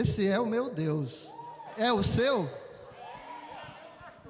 [0.00, 1.30] Esse é o meu Deus.
[1.76, 2.50] É o seu?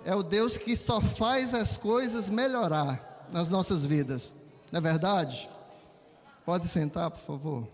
[0.05, 4.35] É o Deus que só faz as coisas melhorar nas nossas vidas.
[4.73, 5.49] Não é verdade?
[6.45, 7.69] Pode sentar, por favor.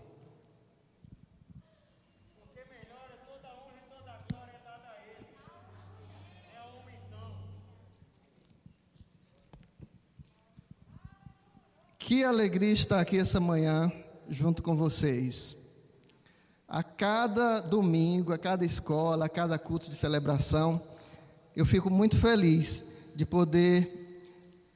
[11.97, 13.91] Que alegria estar aqui essa manhã
[14.29, 15.56] junto com vocês.
[16.97, 20.81] Cada domingo, a cada escola, a cada culto de celebração,
[21.55, 24.25] eu fico muito feliz de poder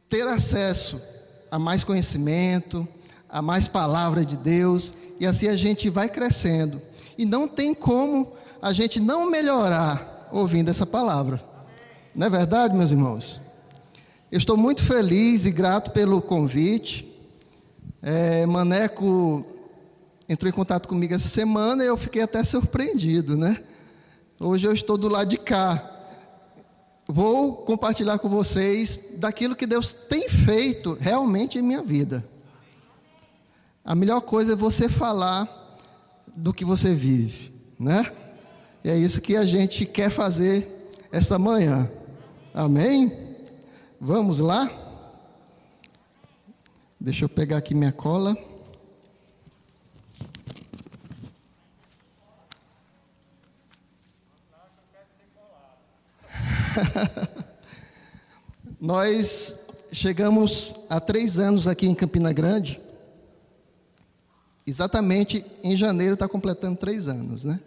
[0.07, 1.01] ter acesso
[1.49, 2.87] a mais conhecimento,
[3.27, 6.79] a mais palavra de Deus, e assim a gente vai crescendo.
[7.17, 11.43] E não tem como a gente não melhorar ouvindo essa palavra.
[12.13, 13.41] Não é verdade, meus irmãos?
[14.31, 17.11] Eu estou muito feliz e grato pelo convite.
[18.01, 19.43] É, Maneco
[20.31, 23.61] entrou em contato comigo essa semana e eu fiquei até surpreendido, né?
[24.39, 26.07] Hoje eu estou do lado de cá.
[27.05, 32.25] Vou compartilhar com vocês daquilo que Deus tem feito realmente em minha vida.
[33.83, 35.77] A melhor coisa é você falar
[36.33, 38.09] do que você vive, né?
[38.85, 41.91] E é isso que a gente quer fazer esta manhã.
[42.53, 43.35] Amém?
[43.99, 44.71] Vamos lá?
[46.97, 48.50] Deixa eu pegar aqui minha cola.
[58.79, 59.59] Nós
[59.91, 62.81] chegamos há três anos aqui em Campina Grande.
[64.65, 67.59] Exatamente em janeiro está completando três anos, né?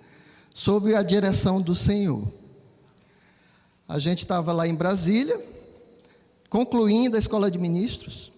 [0.55, 2.27] Sob a direção do Senhor.
[3.89, 5.39] A gente estava lá em Brasília,
[6.49, 8.33] concluindo a escola de ministros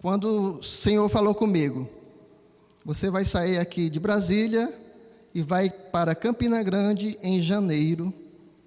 [0.00, 1.88] quando o Senhor falou comigo:
[2.84, 4.72] Você vai sair aqui de Brasília
[5.34, 8.12] e vai para Campina Grande em janeiro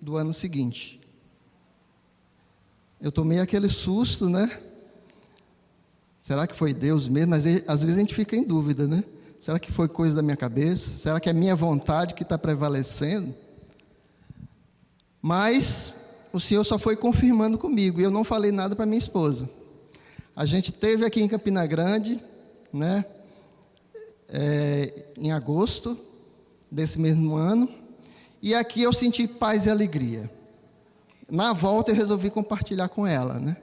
[0.01, 1.04] do ano seguinte.
[2.99, 4.49] Eu tomei aquele susto, né?
[6.19, 7.31] Será que foi Deus mesmo?
[7.31, 9.03] Mas às vezes a gente fica em dúvida, né?
[9.39, 10.89] Será que foi coisa da minha cabeça?
[10.97, 13.35] Será que é minha vontade que está prevalecendo?
[15.21, 15.93] Mas
[16.33, 19.49] o Senhor só foi confirmando comigo e eu não falei nada para minha esposa.
[20.35, 22.19] A gente teve aqui em Campina Grande,
[22.73, 23.05] né,
[24.27, 25.97] é, em agosto
[26.69, 27.69] desse mesmo ano,
[28.41, 30.29] e aqui eu senti paz e alegria.
[31.29, 33.57] Na volta eu resolvi compartilhar com ela, né?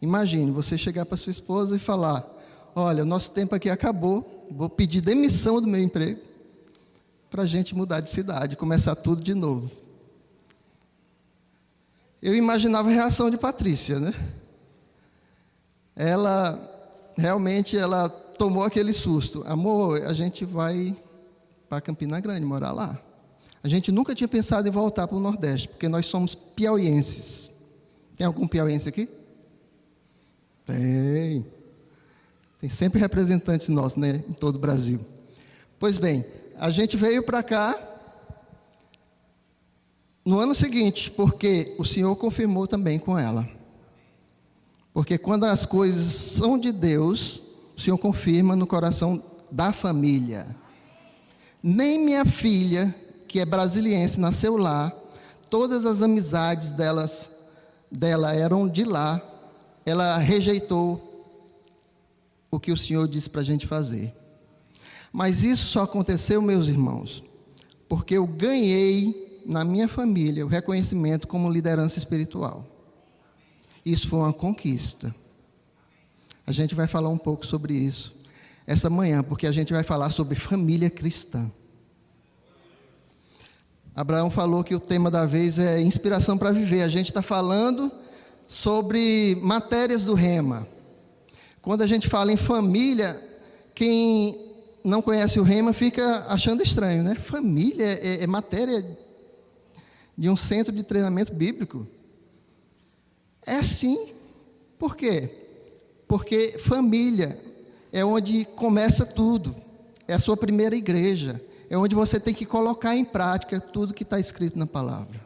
[0.00, 2.24] Imagine você chegar para sua esposa e falar:
[2.74, 6.20] Olha, o nosso tempo aqui acabou, vou pedir demissão do meu emprego
[7.30, 9.70] para a gente mudar de cidade, começar tudo de novo.
[12.22, 14.14] Eu imaginava a reação de Patrícia, né?
[15.96, 16.58] ela
[17.16, 19.44] realmente ela tomou aquele susto.
[19.46, 20.96] Amor, a gente vai
[21.68, 22.98] para Campina Grande morar lá.
[23.64, 27.50] A gente nunca tinha pensado em voltar para o Nordeste, porque nós somos piauienses.
[28.14, 29.08] Tem algum piauiense aqui?
[30.66, 31.46] Tem.
[32.60, 35.00] Tem sempre representantes nossos, né, em todo o Brasil.
[35.78, 36.26] Pois bem,
[36.58, 37.74] a gente veio para cá
[40.22, 43.48] no ano seguinte, porque o Senhor confirmou também com ela.
[44.92, 47.40] Porque quando as coisas são de Deus,
[47.74, 50.54] o Senhor confirma no coração da família.
[51.62, 52.94] Nem minha filha,
[53.34, 54.92] que é brasiliense, nasceu lá,
[55.50, 57.32] todas as amizades delas,
[57.90, 59.20] dela eram de lá,
[59.84, 61.02] ela rejeitou
[62.48, 64.14] o que o Senhor disse para a gente fazer.
[65.12, 67.24] Mas isso só aconteceu, meus irmãos,
[67.88, 72.64] porque eu ganhei na minha família o reconhecimento como liderança espiritual.
[73.84, 75.12] Isso foi uma conquista.
[76.46, 78.14] A gente vai falar um pouco sobre isso
[78.64, 81.50] essa manhã, porque a gente vai falar sobre família cristã.
[83.96, 86.82] Abraão falou que o tema da vez é inspiração para viver.
[86.82, 87.92] A gente está falando
[88.44, 90.66] sobre matérias do rema.
[91.62, 93.20] Quando a gente fala em família,
[93.72, 94.52] quem
[94.84, 97.14] não conhece o rema fica achando estranho, né?
[97.14, 98.84] Família é, é matéria
[100.18, 101.86] de um centro de treinamento bíblico.
[103.46, 104.08] É sim.
[104.76, 105.30] Por quê?
[106.08, 107.40] Porque família
[107.92, 109.54] é onde começa tudo.
[110.08, 111.40] É a sua primeira igreja.
[111.74, 115.20] É onde você tem que colocar em prática tudo que está escrito na palavra.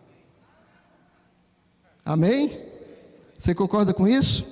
[2.02, 2.58] Amém?
[3.38, 4.46] Você concorda com isso?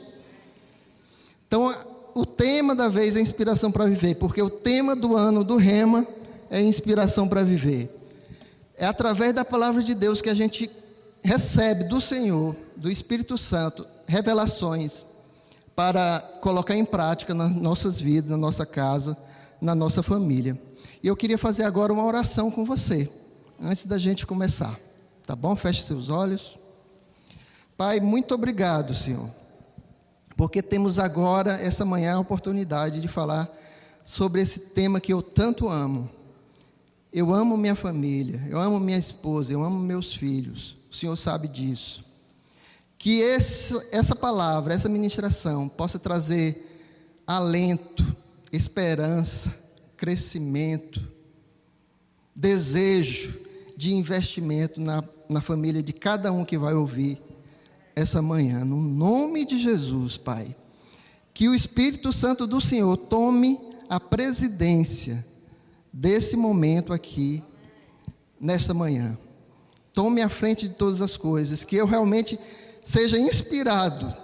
[1.46, 1.75] Então,
[2.14, 6.06] o tema da vez é inspiração para viver, porque o tema do ano do Rema
[6.50, 7.90] é inspiração para viver.
[8.76, 10.70] É através da palavra de Deus que a gente
[11.22, 15.02] recebe do Senhor, do Espírito Santo, revelações
[15.75, 19.16] para colocar em prática nas nossas vidas, na nossa casa,
[19.62, 20.60] na nossa família.
[21.02, 23.10] E eu queria fazer agora uma oração com você,
[23.60, 24.78] antes da gente começar.
[25.26, 25.54] Tá bom?
[25.56, 26.58] Feche seus olhos.
[27.76, 29.28] Pai, muito obrigado, Senhor,
[30.37, 33.48] porque temos agora, essa manhã, a oportunidade de falar
[34.04, 36.08] sobre esse tema que eu tanto amo.
[37.12, 40.76] Eu amo minha família, eu amo minha esposa, eu amo meus filhos.
[40.90, 42.04] O Senhor sabe disso.
[42.99, 48.04] Que esse, essa palavra, essa ministração, possa trazer alento,
[48.52, 49.52] esperança,
[49.96, 51.02] crescimento,
[52.34, 53.38] desejo
[53.76, 57.20] de investimento na, na família de cada um que vai ouvir
[57.94, 58.64] essa manhã.
[58.64, 60.54] No nome de Jesus, Pai.
[61.32, 63.58] Que o Espírito Santo do Senhor tome
[63.88, 65.25] a presidência
[65.93, 67.42] desse momento aqui,
[68.40, 69.19] nesta manhã.
[69.92, 72.38] Tome a frente de todas as coisas, que eu realmente
[72.84, 74.14] seja inspirado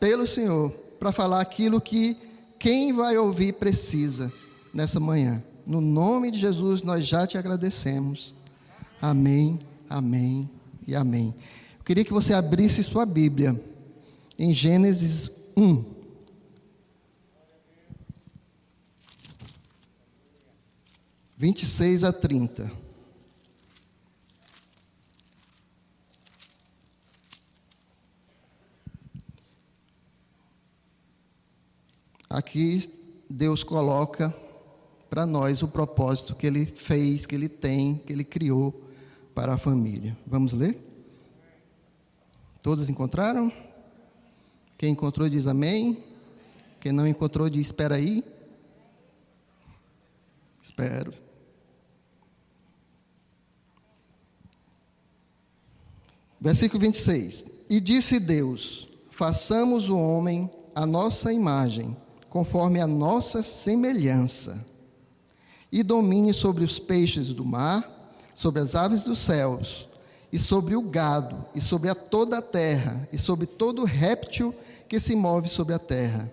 [0.00, 2.16] pelo Senhor para falar aquilo que
[2.58, 4.32] quem vai ouvir precisa
[4.72, 5.42] nessa manhã.
[5.66, 8.34] No nome de Jesus, nós já te agradecemos.
[9.00, 9.58] Amém,
[9.88, 10.48] amém
[10.86, 11.34] e amém.
[11.78, 13.60] Eu queria que você abrisse sua Bíblia
[14.38, 15.84] em Gênesis 1.
[21.36, 22.70] Vinte e seis a trinta.
[32.30, 32.90] Aqui
[33.28, 34.34] Deus coloca
[35.12, 38.82] para nós o propósito que Ele fez, que Ele tem, que Ele criou
[39.34, 40.16] para a família.
[40.26, 40.82] Vamos ler?
[42.62, 43.52] Todos encontraram?
[44.78, 46.02] Quem encontrou diz amém.
[46.80, 48.24] Quem não encontrou diz espera aí.
[50.62, 51.12] Espero.
[56.40, 57.44] Versículo 26.
[57.68, 61.94] E disse Deus: Façamos o homem a nossa imagem
[62.30, 64.71] conforme a nossa semelhança,
[65.72, 69.88] e domine sobre os peixes do mar, sobre as aves dos céus,
[70.30, 74.54] e sobre o gado, e sobre a toda a terra, e sobre todo réptil
[74.86, 76.30] que se move sobre a terra.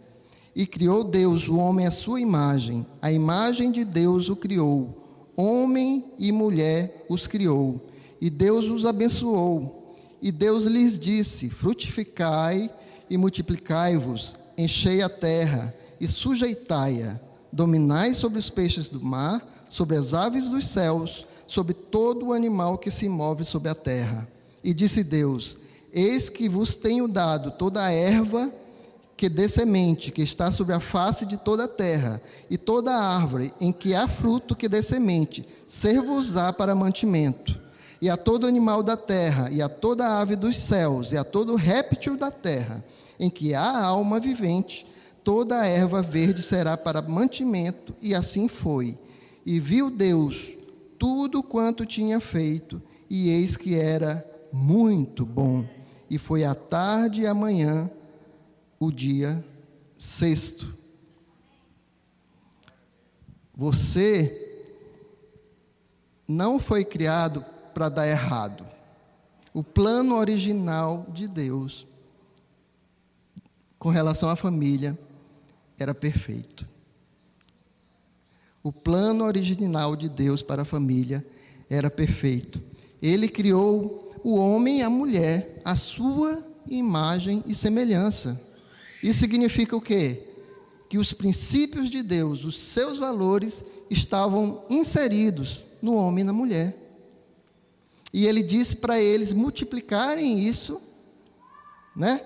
[0.53, 6.13] E criou Deus o homem à sua imagem, a imagem de Deus o criou, homem
[6.17, 7.79] e mulher os criou,
[8.19, 9.95] e Deus os abençoou.
[10.21, 12.69] E Deus lhes disse: Frutificai
[13.09, 17.19] e multiplicai-vos, enchei a terra e sujeitai-a,
[17.51, 22.77] dominai sobre os peixes do mar, sobre as aves dos céus, sobre todo o animal
[22.77, 24.27] que se move sobre a terra.
[24.63, 25.57] E disse Deus:
[25.91, 28.51] Eis que vos tenho dado toda a erva
[29.19, 33.53] que dê semente, que está sobre a face de toda a terra, e toda árvore
[33.59, 37.59] em que há fruto que dê semente, ser-vos-á para mantimento.
[38.01, 41.55] E a todo animal da terra, e a toda ave dos céus, e a todo
[41.55, 42.81] réptil da terra,
[43.19, 44.87] em que há alma vivente,
[45.23, 48.97] toda a erva verde será para mantimento, e assim foi.
[49.45, 50.53] E viu Deus
[50.97, 55.65] tudo quanto tinha feito, e eis que era muito bom.
[56.09, 57.89] E foi a tarde e a manhã,
[58.79, 59.43] o dia
[59.97, 60.75] sexto.
[63.55, 64.45] Você
[66.27, 67.43] não foi criado
[67.73, 68.65] para dar errado.
[69.53, 71.87] O plano original de Deus
[73.77, 74.97] com relação à família
[75.79, 76.67] era perfeito.
[78.61, 81.25] O plano original de Deus para a família
[81.69, 82.61] era perfeito.
[83.01, 88.39] Ele criou o homem e a mulher, a sua imagem e semelhança.
[89.01, 90.27] Isso significa o quê?
[90.89, 96.75] Que os princípios de Deus, os seus valores, estavam inseridos no homem e na mulher.
[98.11, 100.81] E ele disse para eles multiplicarem isso,
[101.95, 102.21] né,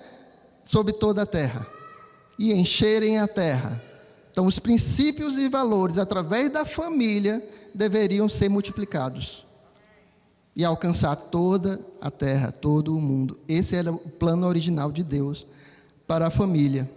[0.64, 1.73] sobre toda a terra
[2.38, 3.82] e encherem a terra.
[4.30, 7.42] Então, os princípios e valores, através da família,
[7.74, 9.44] deveriam ser multiplicados
[10.56, 13.38] e alcançar toda a terra, todo o mundo.
[13.48, 15.46] Esse era o plano original de Deus
[16.06, 16.90] para a família.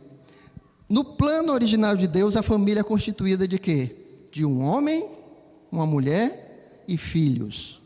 [0.87, 3.95] No plano original de Deus, a família é constituída de quê?
[4.31, 5.07] De um homem,
[5.71, 7.81] uma mulher e filhos.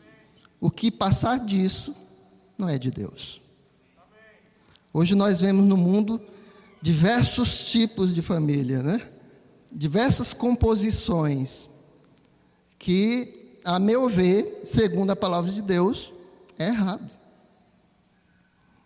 [0.59, 1.95] O que passar disso
[2.57, 3.41] não é de Deus.
[4.93, 6.21] Hoje nós vemos no mundo
[6.81, 9.01] diversos tipos de família, né?
[9.71, 11.69] Diversas composições
[12.79, 16.13] que, a meu ver, segundo a palavra de Deus,
[16.57, 17.09] é errado.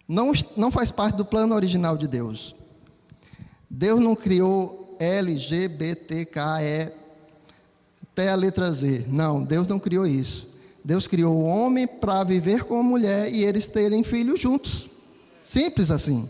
[0.08, 2.56] Não, não faz parte do plano original de Deus.
[3.70, 6.92] Deus não criou L, G, B, T, K, E,
[8.04, 9.06] até a letra Z.
[9.08, 10.48] Não, Deus não criou isso.
[10.84, 14.88] Deus criou o homem para viver com a mulher e eles terem filhos juntos.
[15.44, 16.30] Simples assim.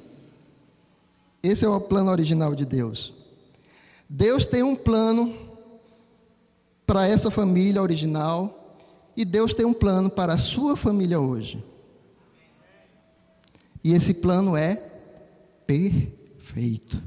[1.45, 3.13] Esse é o plano original de Deus.
[4.09, 5.33] Deus tem um plano
[6.85, 8.77] para essa família original
[9.17, 11.63] E Deus tem um plano para a sua família hoje.
[13.83, 14.75] E esse plano é
[15.65, 17.01] perfeito.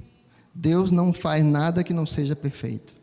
[0.54, 2.94] Deus não faz nada que não seja perfeito.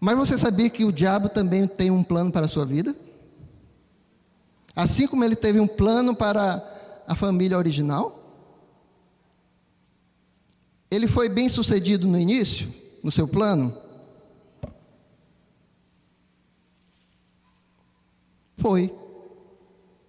[0.00, 2.96] Mas você sabia que o diabo também tem um plano para a sua vida?
[4.74, 8.23] Assim como ele teve um plano para a família original?
[10.94, 12.72] Ele foi bem sucedido no início,
[13.02, 13.76] no seu plano?
[18.56, 18.94] Foi.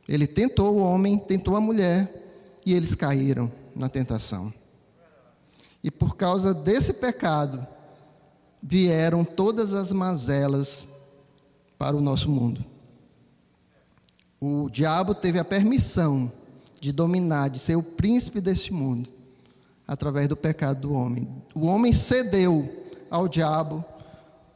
[0.07, 4.53] Ele tentou o homem, tentou a mulher, e eles caíram na tentação.
[5.83, 7.65] E por causa desse pecado,
[8.61, 10.85] vieram todas as mazelas
[11.79, 12.63] para o nosso mundo.
[14.39, 16.31] O diabo teve a permissão
[16.79, 19.14] de dominar, de ser o príncipe deste mundo,
[19.87, 21.27] através do pecado do homem.
[21.53, 22.69] O homem cedeu
[23.09, 23.83] ao diabo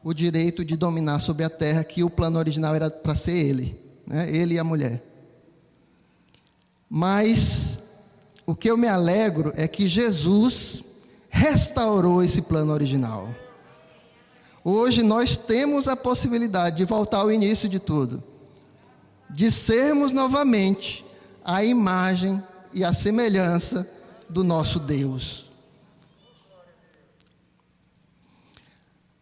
[0.03, 3.79] o direito de dominar sobre a terra, que o plano original era para ser ele,
[4.07, 4.29] né?
[4.29, 5.03] ele e a mulher.
[6.89, 7.79] Mas
[8.45, 10.83] o que eu me alegro é que Jesus
[11.29, 13.29] restaurou esse plano original.
[14.63, 18.23] Hoje nós temos a possibilidade de voltar ao início de tudo,
[19.29, 21.05] de sermos novamente
[21.43, 22.41] a imagem
[22.73, 23.87] e a semelhança
[24.29, 25.49] do nosso Deus.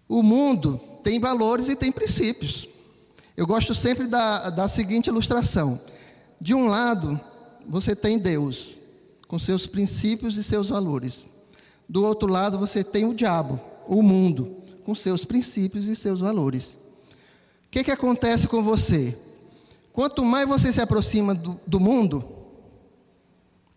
[0.08, 2.68] O mundo tem valores e tem princípios.
[3.36, 5.80] Eu gosto sempre da, da seguinte ilustração:
[6.40, 7.20] de um lado,
[7.68, 8.76] você tem Deus,
[9.28, 11.26] com seus princípios e seus valores.
[11.90, 16.78] Do outro lado, você tem o diabo, o mundo, com seus princípios e seus valores.
[17.68, 19.18] O que, que acontece com você?
[19.92, 22.24] Quanto mais você se aproxima do, do mundo,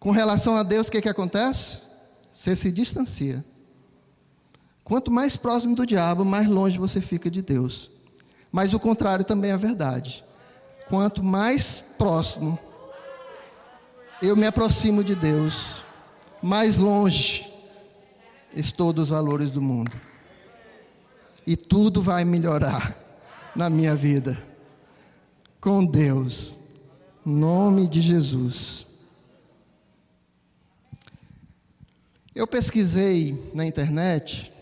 [0.01, 1.77] com relação a Deus, o que, que acontece?
[2.33, 3.45] Você se distancia.
[4.83, 7.91] Quanto mais próximo do diabo, mais longe você fica de Deus.
[8.51, 10.25] Mas o contrário também é verdade.
[10.89, 12.59] Quanto mais próximo
[14.23, 15.83] eu me aproximo de Deus,
[16.43, 17.53] mais longe
[18.57, 19.93] estou dos valores do mundo.
[21.47, 22.97] E tudo vai melhorar
[23.55, 24.43] na minha vida.
[25.61, 26.55] Com Deus.
[27.25, 28.90] Nome de Jesus.
[32.33, 34.53] Eu pesquisei na internet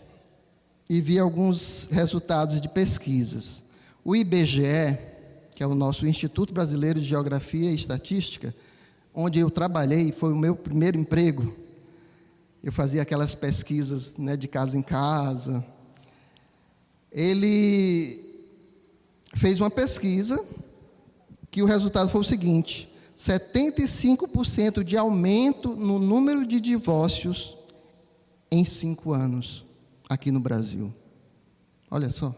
[0.89, 3.61] e vi alguns resultados de pesquisas.
[4.03, 4.97] O IBGE,
[5.53, 8.55] que é o nosso Instituto Brasileiro de Geografia e Estatística,
[9.13, 11.55] onde eu trabalhei, foi o meu primeiro emprego.
[12.63, 15.63] Eu fazia aquelas pesquisas né, de casa em casa.
[17.11, 18.19] Ele
[19.35, 20.43] fez uma pesquisa
[21.51, 27.58] que o resultado foi o seguinte: 75% de aumento no número de divórcios
[28.51, 29.65] em cinco anos
[30.09, 30.93] aqui no Brasil.
[31.89, 32.35] Olha só.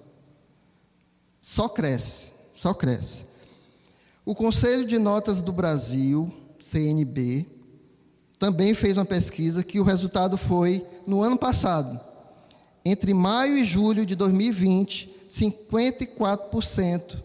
[1.41, 2.25] Só cresce,
[2.55, 3.25] só cresce.
[4.25, 7.45] O Conselho de Notas do Brasil CNB,
[8.37, 11.99] também fez uma pesquisa que o resultado foi, no ano passado,
[12.83, 17.21] entre maio e julho de 2020, 54%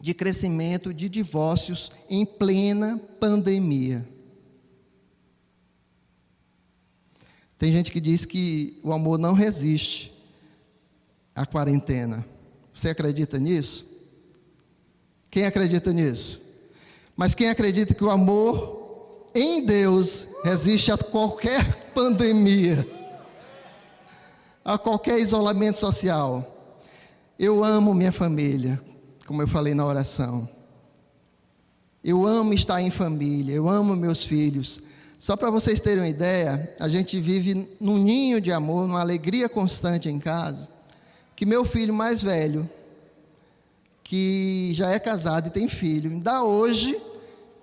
[0.00, 4.06] de crescimento de divórcios em plena pandemia.
[7.58, 10.14] Tem gente que diz que o amor não resiste
[11.34, 12.24] à quarentena.
[12.72, 13.84] Você acredita nisso?
[15.30, 16.40] Quem acredita nisso?
[17.16, 22.86] Mas quem acredita que o amor em Deus resiste a qualquer pandemia,
[24.64, 26.54] a qualquer isolamento social.
[27.38, 28.80] Eu amo minha família,
[29.26, 30.48] como eu falei na oração.
[32.02, 34.80] Eu amo estar em família, eu amo meus filhos.
[35.18, 39.48] Só para vocês terem uma ideia, a gente vive num ninho de amor, numa alegria
[39.48, 40.68] constante em casa.
[41.34, 42.68] Que meu filho mais velho,
[44.04, 46.96] que já é casado e tem filho, ainda hoje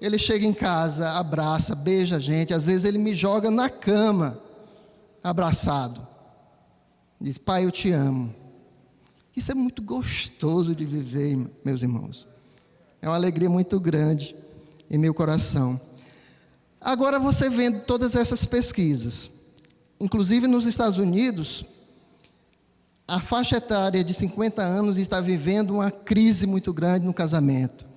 [0.02, 4.38] ele chega em casa, abraça, beija a gente, às vezes ele me joga na cama,
[5.24, 6.06] abraçado.
[7.20, 8.36] Diz: Pai, eu te amo.
[9.36, 12.28] Isso é muito gostoso de viver, meus irmãos.
[13.02, 14.36] É uma alegria muito grande
[14.90, 15.80] em meu coração.
[16.86, 19.28] Agora você vendo todas essas pesquisas,
[20.00, 21.66] inclusive nos Estados Unidos,
[23.08, 27.88] a faixa etária de 50 anos está vivendo uma crise muito grande no casamento.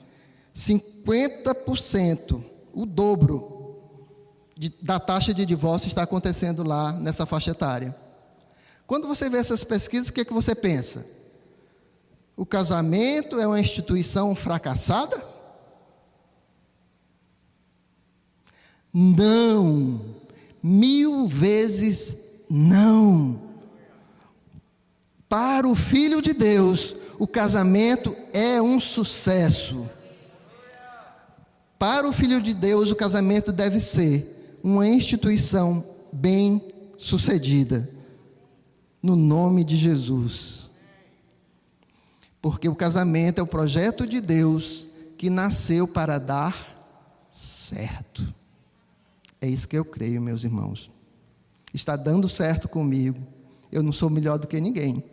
[0.57, 2.43] 50%,
[2.73, 3.77] o dobro
[4.57, 7.95] de, da taxa de divórcio está acontecendo lá nessa faixa etária.
[8.87, 11.05] Quando você vê essas pesquisas, o que, é que você pensa?
[12.35, 15.23] O casamento é uma instituição fracassada?
[18.93, 20.01] Não,
[20.63, 22.17] mil vezes
[22.51, 23.41] não.
[25.29, 29.89] Para o Filho de Deus, o casamento é um sucesso.
[31.79, 36.61] Para o filho de Deus, o casamento deve ser uma instituição bem
[36.97, 37.89] sucedida.
[39.01, 40.71] No nome de Jesus.
[42.43, 48.35] Porque o casamento é o projeto de Deus que nasceu para dar certo.
[49.41, 50.91] É isso que eu creio, meus irmãos.
[51.73, 53.21] Está dando certo comigo.
[53.71, 55.05] Eu não sou melhor do que ninguém.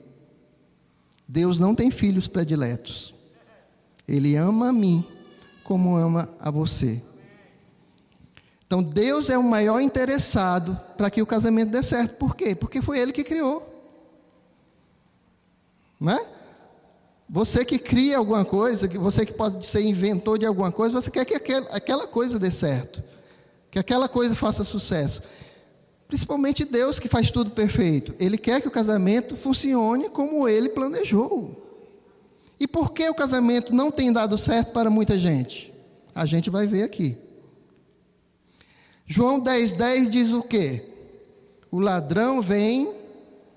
[1.28, 3.14] Deus não tem filhos prediletos.
[4.08, 5.06] Ele ama a mim
[5.64, 7.02] como ama a você.
[8.66, 12.18] Então Deus é o maior interessado para que o casamento dê certo.
[12.18, 12.56] Por quê?
[12.56, 13.72] Porque foi Ele que criou.
[16.00, 16.28] Não é?
[17.28, 21.26] Você que cria alguma coisa, você que pode ser inventor de alguma coisa, você quer
[21.26, 23.02] que aquela coisa dê certo,
[23.76, 25.22] que aquela coisa faça sucesso.
[26.08, 28.16] Principalmente Deus que faz tudo perfeito.
[28.18, 31.62] Ele quer que o casamento funcione como ele planejou.
[32.58, 35.74] E por que o casamento não tem dado certo para muita gente?
[36.16, 37.18] A gente vai ver aqui.
[39.06, 40.82] João 10,10 10 diz o quê?
[41.70, 42.94] O ladrão vem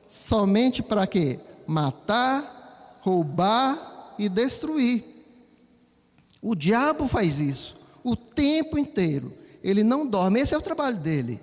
[0.05, 1.39] somente para quê?
[1.65, 5.05] Matar, roubar e destruir.
[6.43, 9.38] O diabo faz isso o tempo inteiro.
[9.63, 11.41] Ele não dorme, esse é o trabalho dele.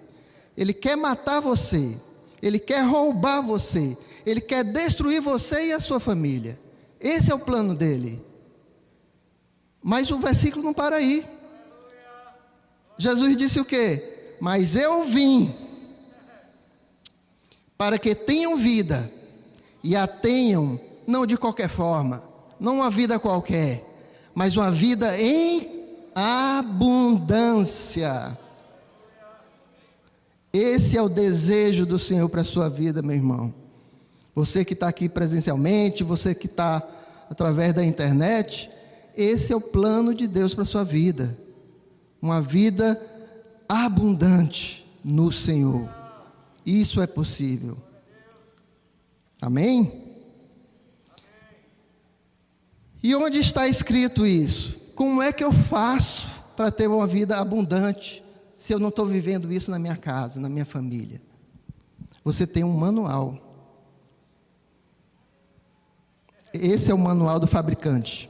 [0.55, 1.97] Ele quer matar você,
[2.41, 6.59] ele quer roubar você, ele quer destruir você e a sua família.
[6.99, 8.21] Esse é o plano dele.
[9.83, 11.25] Mas o versículo não para aí.
[12.97, 14.35] Jesus disse o quê?
[14.39, 15.53] Mas eu vim
[17.77, 19.11] para que tenham vida
[19.83, 22.23] e a tenham não de qualquer forma,
[22.59, 23.85] não uma vida qualquer,
[24.33, 25.74] mas uma vida em
[26.15, 28.05] abundância.
[30.53, 33.53] Esse é o desejo do Senhor para a sua vida, meu irmão.
[34.33, 36.81] Você que está aqui presencialmente, você que está
[37.29, 38.69] através da internet,
[39.15, 41.37] esse é o plano de Deus para a sua vida.
[42.21, 43.01] Uma vida
[43.67, 45.89] abundante no Senhor.
[46.65, 47.77] Isso é possível.
[49.41, 50.03] Amém?
[53.03, 54.74] E onde está escrito isso?
[54.95, 58.23] Como é que eu faço para ter uma vida abundante
[58.55, 61.21] se eu não estou vivendo isso na minha casa, na minha família?
[62.23, 63.45] Você tem um manual
[66.61, 68.29] Esse é o manual do fabricante.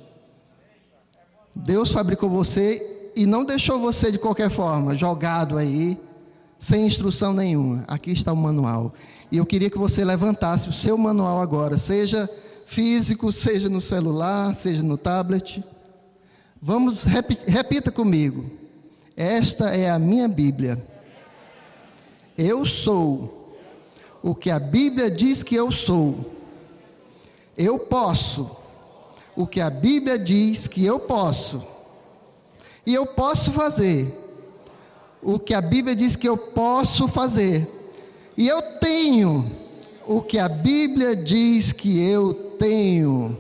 [1.54, 5.98] Deus fabricou você e não deixou você de qualquer forma, jogado aí,
[6.58, 7.84] sem instrução nenhuma.
[7.88, 8.94] Aqui está o manual.
[9.32, 12.30] E eu queria que você levantasse o seu manual agora, seja
[12.66, 15.64] físico, seja no celular, seja no tablet.
[16.68, 18.50] Vamos, repita comigo.
[19.16, 20.84] Esta é a minha Bíblia.
[22.36, 23.56] Eu sou
[24.24, 26.26] o que a Bíblia diz que eu sou.
[27.56, 28.50] Eu posso
[29.36, 31.62] o que a Bíblia diz que eu posso.
[32.84, 34.12] E eu posso fazer
[35.22, 37.70] o que a Bíblia diz que eu posso fazer.
[38.36, 39.52] E eu tenho
[40.08, 43.38] o que a Bíblia diz que eu tenho.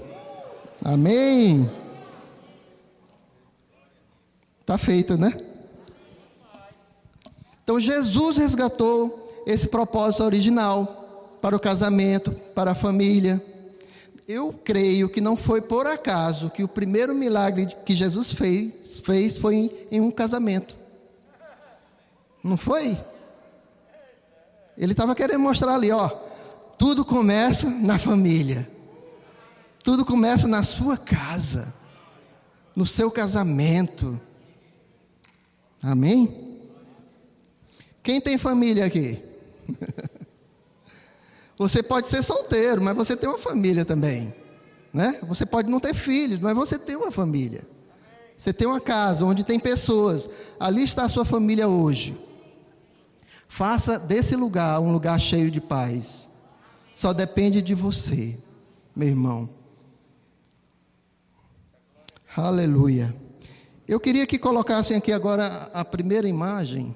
[0.83, 1.67] Amém?
[4.65, 5.31] Está feito, né?
[7.63, 13.41] Então Jesus resgatou esse propósito original para o casamento, para a família
[14.27, 19.37] eu creio que não foi por acaso que o primeiro milagre que Jesus fez, fez
[19.37, 20.75] foi em, em um casamento.
[22.43, 22.97] Não foi?
[24.77, 26.09] Ele estava querendo mostrar ali, ó,
[26.77, 28.69] tudo começa na família.
[29.83, 31.71] Tudo começa na sua casa,
[32.75, 34.19] no seu casamento.
[35.85, 36.57] Amém?
[38.01, 39.19] Quem tem família aqui?
[41.59, 44.33] Você pode ser solteiro, mas você tem uma família também.
[44.91, 45.19] Né?
[45.23, 47.65] Você pode não ter filhos, mas você tem uma família.
[48.35, 50.29] Você tem uma casa onde tem pessoas.
[50.59, 52.17] Ali está a sua família hoje.
[53.47, 56.27] Faça desse lugar um lugar cheio de paz.
[56.93, 58.37] Só depende de você,
[58.93, 59.49] meu irmão.
[62.35, 63.15] Aleluia.
[63.87, 66.95] Eu queria que colocassem aqui agora a primeira imagem.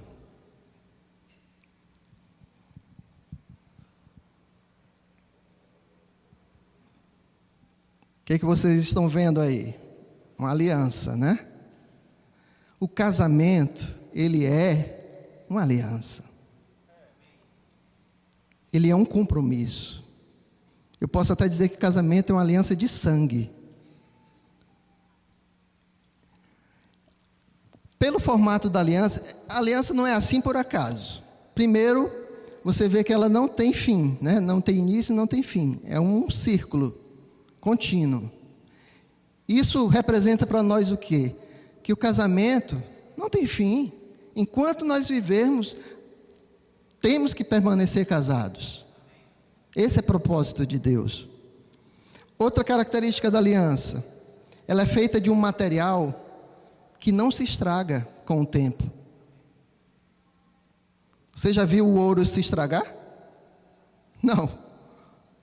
[8.29, 9.73] que, que vocês estão vendo aí?
[10.37, 11.47] Uma aliança, né?
[12.79, 16.23] O casamento, ele é uma aliança.
[18.71, 20.07] Ele é um compromisso.
[21.01, 23.49] Eu posso até dizer que casamento é uma aliança de sangue.
[27.99, 31.21] Pelo formato da aliança, a aliança não é assim por acaso.
[31.53, 32.09] Primeiro,
[32.63, 34.39] você vê que ela não tem fim, né?
[34.39, 35.81] não tem início, não tem fim.
[35.85, 36.97] É um círculo
[37.59, 38.31] contínuo.
[39.45, 41.35] Isso representa para nós o quê?
[41.83, 42.81] Que o casamento
[43.17, 43.91] não tem fim.
[44.33, 45.75] Enquanto nós vivermos,
[47.01, 48.85] temos que permanecer casados.
[49.75, 51.27] Esse é o propósito de Deus.
[52.37, 54.05] Outra característica da aliança,
[54.65, 56.28] ela é feita de um material
[56.99, 58.83] que não se estraga com o tempo.
[61.33, 62.83] Você já viu o ouro se estragar?
[64.21, 64.45] Não.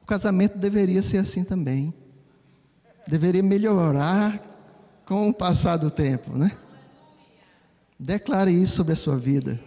[0.03, 1.93] O casamento deveria ser assim também.
[3.09, 4.39] Deveria melhorar
[5.07, 6.53] com o passar do tempo, né?
[7.99, 9.59] Declare isso sobre a sua vida.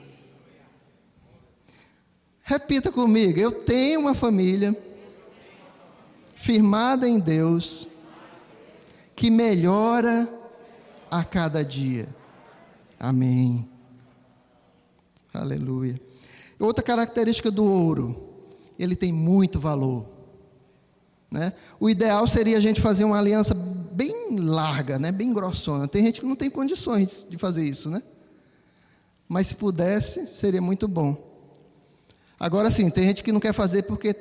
[2.44, 4.76] Repita comigo: eu tenho uma família
[6.36, 7.88] firmada em Deus
[9.16, 10.39] que melhora
[11.10, 12.08] a cada dia.
[13.00, 13.68] Amém.
[15.34, 16.00] Aleluia.
[16.60, 18.30] Outra característica do ouro,
[18.78, 20.06] ele tem muito valor.
[21.32, 21.54] Né?
[21.80, 25.12] O ideal seria a gente fazer uma aliança bem larga, né?
[25.12, 25.88] bem grossona.
[25.88, 28.02] Tem gente que não tem condições de fazer isso, né?
[29.28, 31.16] Mas se pudesse, seria muito bom.
[32.40, 34.16] Agora sim, tem gente que não quer fazer porque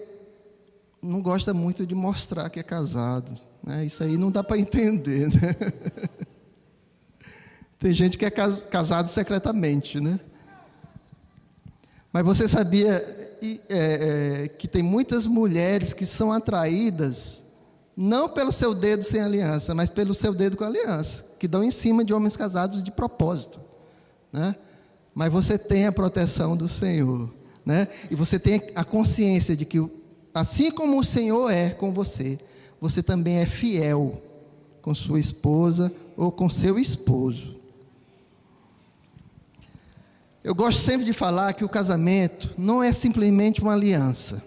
[1.03, 3.33] não gosta muito de mostrar que é casado.
[3.62, 3.87] Né?
[3.87, 5.29] Isso aí não dá para entender.
[5.29, 5.57] Né?
[7.78, 10.18] Tem gente que é casado secretamente, né?
[12.12, 12.92] Mas você sabia
[13.40, 17.42] é, é, que tem muitas mulheres que são atraídas
[17.96, 21.70] não pelo seu dedo sem aliança, mas pelo seu dedo com aliança, que dão em
[21.70, 23.60] cima de homens casados de propósito,
[24.32, 24.54] né?
[25.14, 27.28] Mas você tem a proteção do Senhor,
[27.66, 27.88] né?
[28.10, 29.84] E você tem a consciência de que
[30.32, 32.38] assim como o Senhor é com você,
[32.80, 34.22] você também é fiel
[34.80, 37.57] com sua esposa ou com seu esposo.
[40.48, 44.42] Eu gosto sempre de falar que o casamento não é simplesmente uma aliança,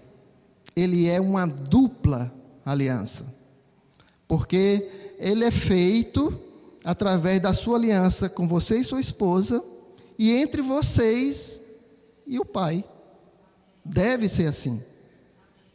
[0.76, 2.34] ele é uma dupla
[2.66, 3.32] aliança,
[4.28, 6.36] porque ele é feito
[6.84, 9.64] através da sua aliança com você e sua esposa,
[10.18, 11.60] e entre vocês
[12.26, 12.84] e o pai.
[13.86, 14.82] Deve ser assim.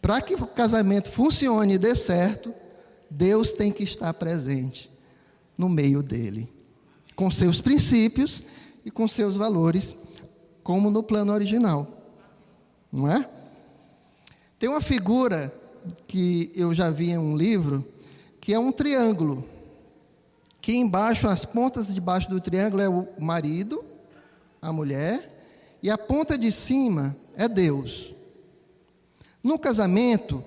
[0.02, 2.52] Para que o casamento funcione e dê certo,
[3.08, 4.90] Deus tem que estar presente
[5.56, 6.52] no meio dele,
[7.14, 8.42] com seus princípios
[8.84, 10.04] e com seus valores
[10.66, 11.86] como no plano original.
[12.92, 13.24] Não é?
[14.58, 15.54] Tem uma figura
[16.08, 17.86] que eu já vi em um livro,
[18.40, 19.44] que é um triângulo.
[20.60, 23.84] Que embaixo, as pontas de baixo do triângulo é o marido,
[24.60, 28.12] a mulher, e a ponta de cima é Deus.
[29.44, 30.42] No casamento,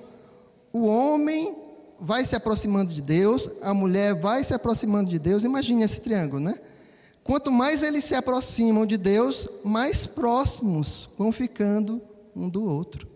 [0.74, 1.56] o homem
[1.98, 5.46] vai se aproximando de Deus, a mulher vai se aproximando de Deus.
[5.46, 6.60] Imagine esse triângulo, né?
[7.30, 12.02] Quanto mais eles se aproximam de Deus, mais próximos vão ficando
[12.36, 13.08] um do outro.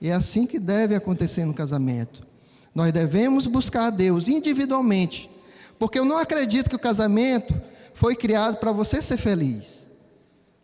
[0.00, 2.24] E é assim que deve acontecer no casamento.
[2.72, 5.28] Nós devemos buscar a Deus individualmente,
[5.76, 7.52] porque eu não acredito que o casamento
[7.94, 9.84] foi criado para você ser feliz.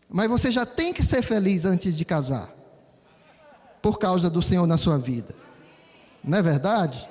[0.09, 2.54] Mas você já tem que ser feliz antes de casar,
[3.82, 5.35] por causa do Senhor na sua vida.
[6.22, 7.09] Não é verdade?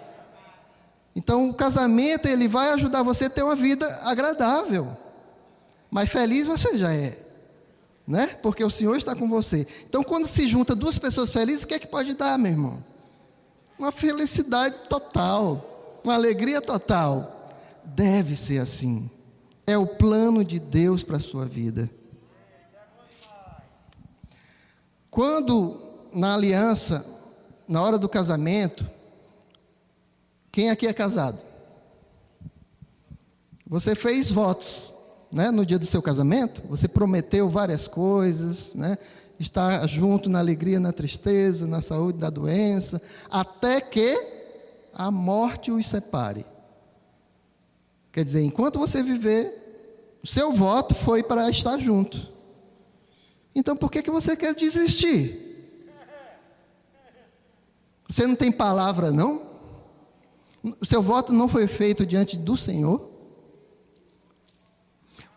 [1.13, 5.03] Então, o casamento ele vai ajudar você a ter uma vida agradável.
[5.89, 7.17] Mas feliz você já é,
[8.07, 8.27] né?
[8.41, 9.67] Porque o Senhor está com você.
[9.87, 12.83] Então, quando se junta duas pessoas felizes, o que é que pode dar, meu irmão?
[13.77, 17.53] Uma felicidade total, uma alegria total.
[17.83, 19.09] Deve ser assim.
[19.67, 21.89] É o plano de Deus para a sua vida.
[25.09, 25.79] Quando
[26.13, 27.05] na aliança,
[27.67, 28.85] na hora do casamento,
[30.51, 31.39] quem aqui é casado?
[33.67, 34.91] Você fez votos
[35.35, 38.97] né, no dia do seu casamento, você prometeu várias coisas, né,
[39.37, 44.17] estar junto na alegria, na tristeza, na saúde, da doença, até que
[44.93, 46.45] a morte os separe.
[48.13, 52.31] Quer dizer, enquanto você viver, o seu voto foi para estar junto.
[53.53, 55.83] Então por que, que você quer desistir?
[58.07, 59.41] Você não tem palavra, não?
[60.79, 63.14] O seu voto não foi feito diante do Senhor?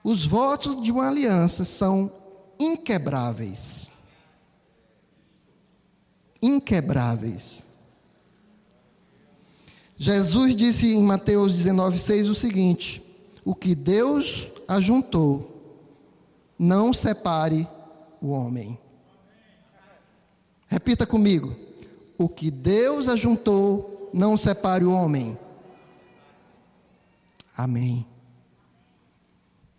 [0.09, 2.11] Os votos de uma aliança são
[2.59, 3.89] inquebráveis.
[6.41, 7.63] Inquebráveis.
[9.99, 13.03] Jesus disse em Mateus 19,6 o seguinte:
[13.45, 15.85] O que Deus ajuntou,
[16.59, 17.69] não separe
[18.19, 18.79] o homem.
[20.69, 21.55] Repita comigo:
[22.17, 25.39] O que Deus ajuntou, não separe o homem.
[27.55, 28.07] Amém.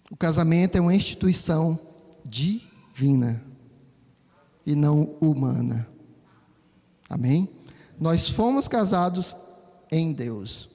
[0.09, 1.79] O casamento é uma instituição
[2.25, 3.43] divina
[4.65, 5.87] e não humana.
[7.09, 7.49] Amém?
[7.99, 9.35] Nós fomos casados
[9.91, 10.69] em Deus.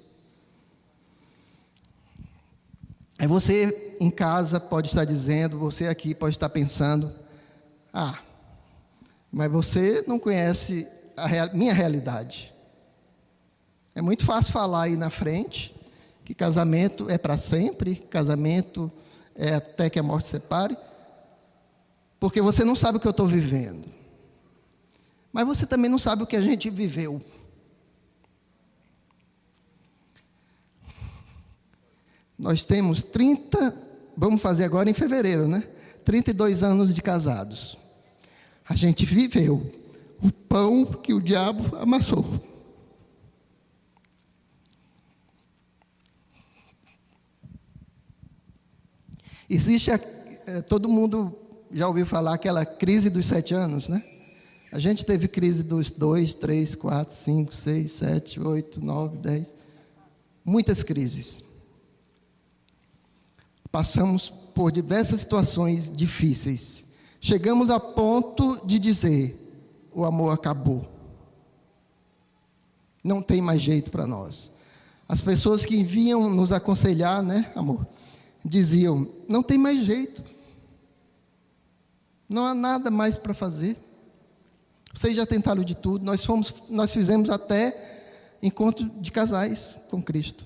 [3.18, 7.12] Aí você em casa pode estar dizendo, você aqui pode estar pensando:
[7.92, 8.18] ah,
[9.30, 12.52] mas você não conhece a real, minha realidade.
[13.94, 15.74] É muito fácil falar aí na frente
[16.24, 18.90] que casamento é para sempre, casamento
[19.34, 20.76] é até que a morte separe,
[22.20, 23.86] porque você não sabe o que eu estou vivendo.
[25.32, 27.20] Mas você também não sabe o que a gente viveu.
[32.38, 33.74] Nós temos 30,
[34.16, 35.66] vamos fazer agora em fevereiro, né?
[36.04, 37.76] 32 anos de casados.
[38.68, 39.70] A gente viveu
[40.22, 42.24] o pão que o diabo amassou.
[49.48, 50.00] Existe, a,
[50.46, 51.36] é, todo mundo
[51.72, 54.02] já ouviu falar aquela crise dos sete anos, né?
[54.70, 59.54] A gente teve crise dos dois, três, quatro, cinco, seis, sete, oito, nove, dez.
[60.44, 61.44] Muitas crises.
[63.70, 66.84] Passamos por diversas situações difíceis.
[67.20, 69.40] Chegamos a ponto de dizer:
[69.92, 70.88] o amor acabou.
[73.02, 74.50] Não tem mais jeito para nós.
[75.08, 77.86] As pessoas que vinham nos aconselhar, né, amor?
[78.44, 80.22] Diziam: não tem mais jeito,
[82.28, 83.76] não há nada mais para fazer.
[84.92, 88.02] Vocês já tentaram de tudo, nós, fomos, nós fizemos até
[88.40, 90.44] encontro de casais com Cristo.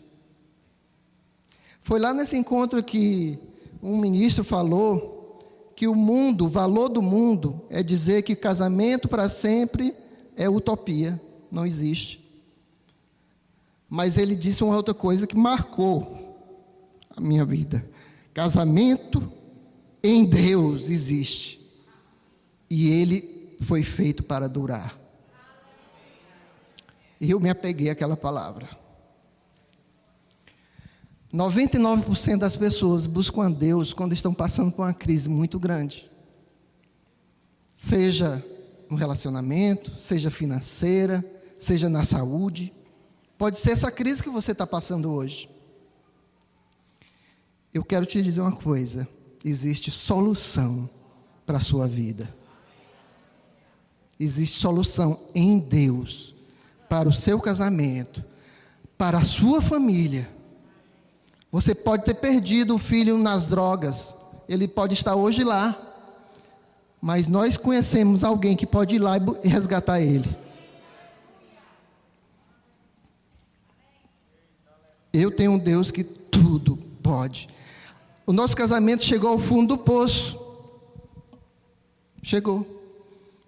[1.83, 3.39] Foi lá nesse encontro que
[3.83, 9.29] um ministro falou que o mundo, o valor do mundo, é dizer que casamento para
[9.29, 9.95] sempre
[10.37, 11.21] é utopia,
[11.53, 12.25] não existe.
[13.89, 16.28] Mas ele disse uma outra coisa que marcou
[17.19, 17.85] a minha vida.
[18.33, 19.31] Casamento
[20.03, 21.59] em Deus existe.
[22.71, 24.97] E ele foi feito para durar.
[27.21, 28.69] E eu me apeguei àquela palavra.
[31.35, 36.09] 99% das pessoas buscam a Deus quando estão passando por uma crise muito grande.
[37.75, 38.43] Seja
[38.89, 41.25] no relacionamento, seja financeira,
[41.59, 42.73] seja na saúde.
[43.37, 45.58] Pode ser essa crise que você está passando hoje.
[47.79, 49.07] Eu quero te dizer uma coisa:
[49.45, 50.91] existe solução
[51.47, 52.29] para a sua vida.
[54.19, 56.35] Existe solução em Deus
[56.89, 58.25] para o seu casamento,
[58.99, 60.29] para a sua família.
[61.53, 64.13] Você pode ter perdido o filho nas drogas,
[64.49, 65.73] ele pode estar hoje lá,
[67.01, 69.13] mas nós conhecemos alguém que pode ir lá
[69.45, 70.37] e resgatar ele.
[75.13, 77.49] Eu tenho um Deus que tudo pode.
[78.29, 80.39] O nosso casamento chegou ao fundo do poço.
[82.23, 82.67] Chegou.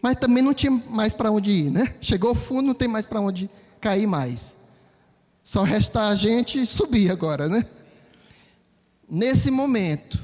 [0.01, 1.95] Mas também não tinha mais para onde ir, né?
[2.01, 4.57] Chegou ao fundo, não tem mais para onde cair mais.
[5.43, 7.67] Só resta a gente subir agora, né?
[9.07, 10.19] Nesse momento,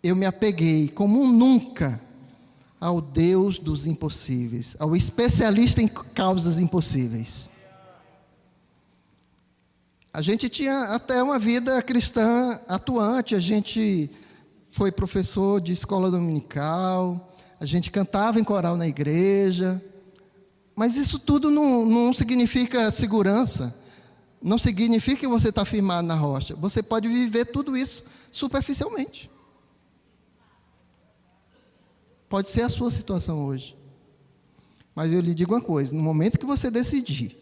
[0.00, 2.00] eu me apeguei como nunca
[2.80, 7.50] ao Deus dos impossíveis, ao especialista em causas impossíveis.
[10.16, 14.08] A gente tinha até uma vida cristã atuante, a gente
[14.70, 19.78] foi professor de escola dominical, a gente cantava em coral na igreja,
[20.74, 23.78] mas isso tudo não, não significa segurança,
[24.40, 26.56] não significa que você está firmado na rocha.
[26.56, 29.30] Você pode viver tudo isso superficialmente.
[32.26, 33.76] Pode ser a sua situação hoje.
[34.94, 37.36] Mas eu lhe digo uma coisa: no momento que você decidir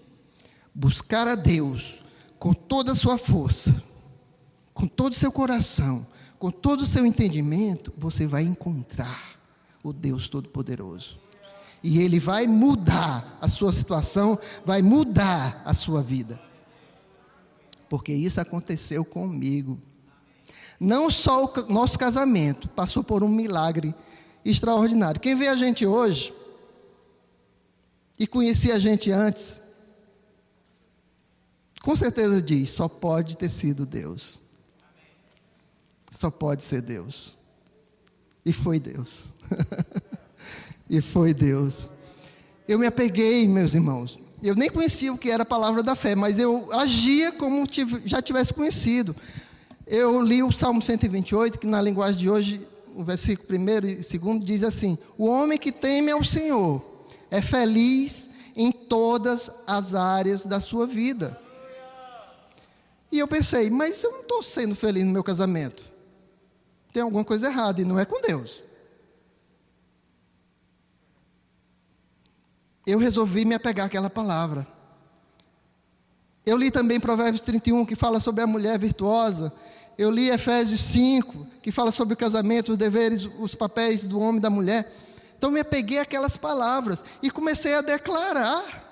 [0.75, 2.03] buscar a Deus,
[2.45, 3.75] com toda a sua força,
[4.75, 6.07] com todo o seu coração,
[6.39, 9.41] com todo o seu entendimento, você vai encontrar
[9.83, 11.19] o Deus Todo-Poderoso.
[11.83, 16.39] E Ele vai mudar a sua situação, vai mudar a sua vida.
[17.89, 19.81] Porque isso aconteceu comigo.
[20.79, 23.95] Não só o nosso casamento passou por um milagre
[24.45, 25.19] extraordinário.
[25.19, 26.35] Quem vê a gente hoje
[28.19, 29.63] e conhecia a gente antes,
[31.85, 34.41] com certeza diz: só pode ter sido Deus.
[36.11, 37.35] Só pode ser Deus.
[38.45, 39.27] E foi Deus.
[40.89, 41.91] e foi Deus.
[42.67, 44.25] Eu me apeguei, meus irmãos.
[44.43, 47.69] Eu nem conhecia o que era a palavra da fé, mas eu agia como
[48.07, 49.15] já tivesse conhecido.
[49.87, 52.67] Eu li o Salmo 128, que na linguagem de hoje,
[52.97, 56.83] o versículo 1 e 2 diz assim: O homem que teme ao Senhor
[57.31, 61.44] é feliz em todas as áreas da sua vida.
[63.15, 65.85] E eu pensei, mas eu não estou sendo feliz no meu casamento.
[66.93, 68.61] Tem alguma coisa errada e não é com Deus.
[72.85, 74.67] Eu resolvi me apegar àquela palavra.
[76.45, 79.53] Eu li também Provérbios 31, que fala sobre a mulher virtuosa.
[79.97, 84.39] Eu li Efésios 5, que fala sobre o casamento, os deveres, os papéis do homem
[84.39, 84.93] e da mulher.
[85.39, 88.83] Então me apeguei àquelas palavras e comecei a declarar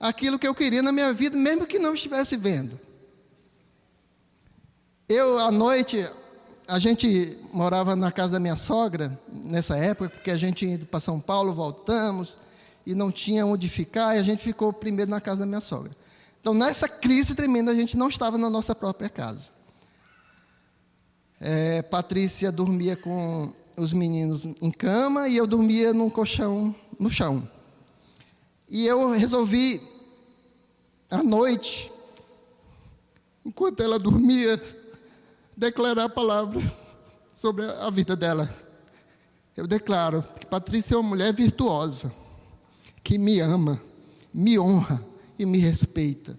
[0.00, 2.85] aquilo que eu queria na minha vida, mesmo que não estivesse vendo.
[5.08, 6.04] Eu, à noite,
[6.66, 10.98] a gente morava na casa da minha sogra, nessa época, porque a gente ia para
[10.98, 12.38] São Paulo, voltamos,
[12.84, 15.92] e não tinha onde ficar, e a gente ficou primeiro na casa da minha sogra.
[16.40, 19.50] Então, nessa crise tremenda, a gente não estava na nossa própria casa.
[21.40, 27.48] É, Patrícia dormia com os meninos em cama e eu dormia num colchão no chão.
[28.68, 29.80] E eu resolvi,
[31.08, 31.92] à noite,
[33.44, 34.60] enquanto ela dormia,
[35.56, 36.60] declarar a palavra
[37.34, 38.48] sobre a vida dela.
[39.56, 42.12] Eu declaro que Patrícia é uma mulher virtuosa,
[43.02, 43.80] que me ama,
[44.32, 45.02] me honra
[45.38, 46.38] e me respeita.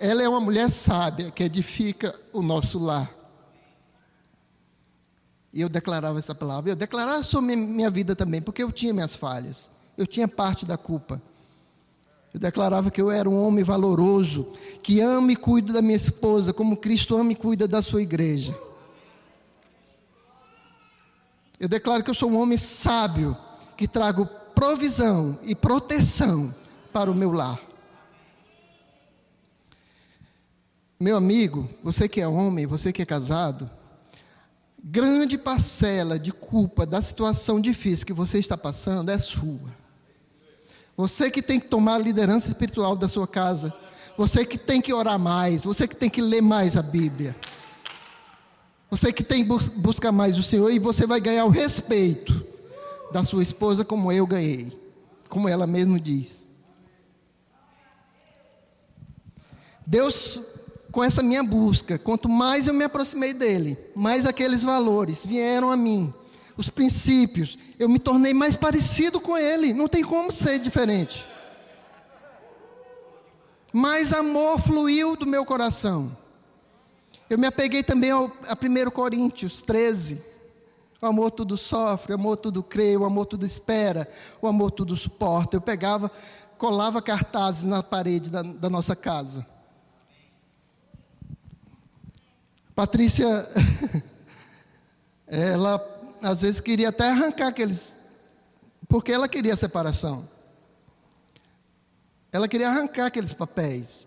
[0.00, 3.12] Ela é uma mulher sábia que edifica o nosso lar.
[5.52, 6.70] E eu declarava essa palavra.
[6.70, 9.70] Eu declarava sobre minha vida também, porque eu tinha minhas falhas.
[9.96, 11.20] Eu tinha parte da culpa.
[12.32, 16.52] Eu declarava que eu era um homem valoroso, que ama e cuida da minha esposa,
[16.52, 18.56] como Cristo ama e cuida da sua igreja.
[21.58, 23.36] Eu declaro que eu sou um homem sábio,
[23.76, 26.54] que trago provisão e proteção
[26.92, 27.60] para o meu lar.
[31.00, 33.70] Meu amigo, você que é homem, você que é casado,
[34.82, 39.87] grande parcela de culpa da situação difícil que você está passando é sua.
[40.98, 43.72] Você que tem que tomar a liderança espiritual da sua casa.
[44.16, 45.62] Você que tem que orar mais.
[45.62, 47.36] Você que tem que ler mais a Bíblia.
[48.90, 52.44] Você que tem que bus buscar mais o Senhor e você vai ganhar o respeito
[53.12, 54.76] da sua esposa como eu ganhei.
[55.28, 56.48] Como ela mesmo diz.
[59.86, 60.40] Deus,
[60.90, 65.76] com essa minha busca, quanto mais eu me aproximei dele, mais aqueles valores vieram a
[65.76, 66.12] mim
[66.58, 71.24] os princípios, eu me tornei mais parecido com Ele, não tem como ser diferente.
[73.72, 76.16] Mais amor fluiu do meu coração.
[77.30, 80.20] Eu me apeguei também ao, a 1 Coríntios 13.
[81.00, 84.10] O amor tudo sofre, o amor tudo crê, o amor tudo espera,
[84.42, 85.56] o amor tudo suporta.
[85.56, 86.10] Eu pegava,
[86.56, 89.46] colava cartazes na parede da, da nossa casa.
[92.74, 93.48] Patrícia,
[95.28, 97.92] ela às vezes queria até arrancar aqueles.
[98.88, 100.28] Porque ela queria a separação.
[102.32, 104.06] Ela queria arrancar aqueles papéis.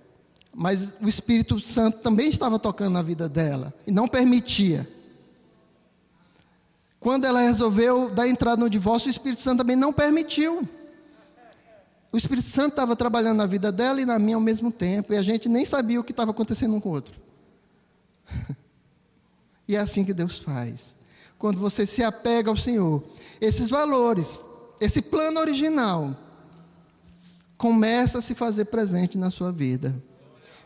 [0.54, 4.88] Mas o Espírito Santo também estava tocando na vida dela e não permitia.
[7.00, 10.68] Quando ela resolveu dar entrada no divórcio, o Espírito Santo também não permitiu.
[12.12, 15.18] O Espírito Santo estava trabalhando na vida dela e na minha ao mesmo tempo, e
[15.18, 17.16] a gente nem sabia o que estava acontecendo um com o outro.
[19.68, 20.94] e é assim que Deus faz
[21.42, 23.04] quando você se apega ao Senhor.
[23.42, 24.40] Esses valores,
[24.80, 26.16] esse plano original,
[27.58, 30.00] começa a se fazer presente na sua vida.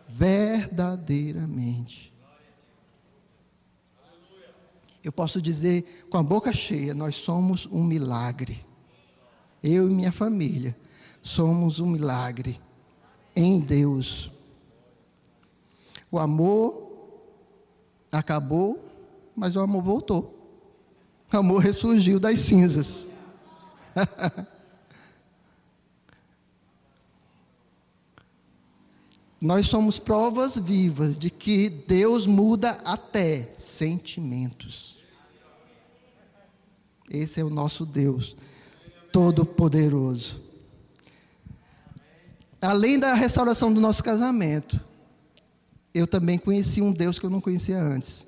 [0.09, 2.13] Verdadeiramente.
[5.01, 8.65] Eu posso dizer com a boca cheia: nós somos um milagre.
[9.63, 10.75] Eu e minha família
[11.21, 12.59] somos um milagre
[13.33, 14.29] em Deus.
[16.11, 16.91] O amor
[18.11, 18.77] acabou,
[19.33, 20.34] mas o amor voltou.
[21.31, 23.07] Amor ressurgiu das cinzas.
[29.41, 35.03] Nós somos provas vivas de que Deus muda até sentimentos.
[37.09, 38.35] Esse é o nosso Deus,
[39.11, 40.41] Todo-Poderoso.
[42.59, 44.83] Além da restauração do nosso casamento,
[45.93, 48.25] eu também conheci um Deus que eu não conhecia antes.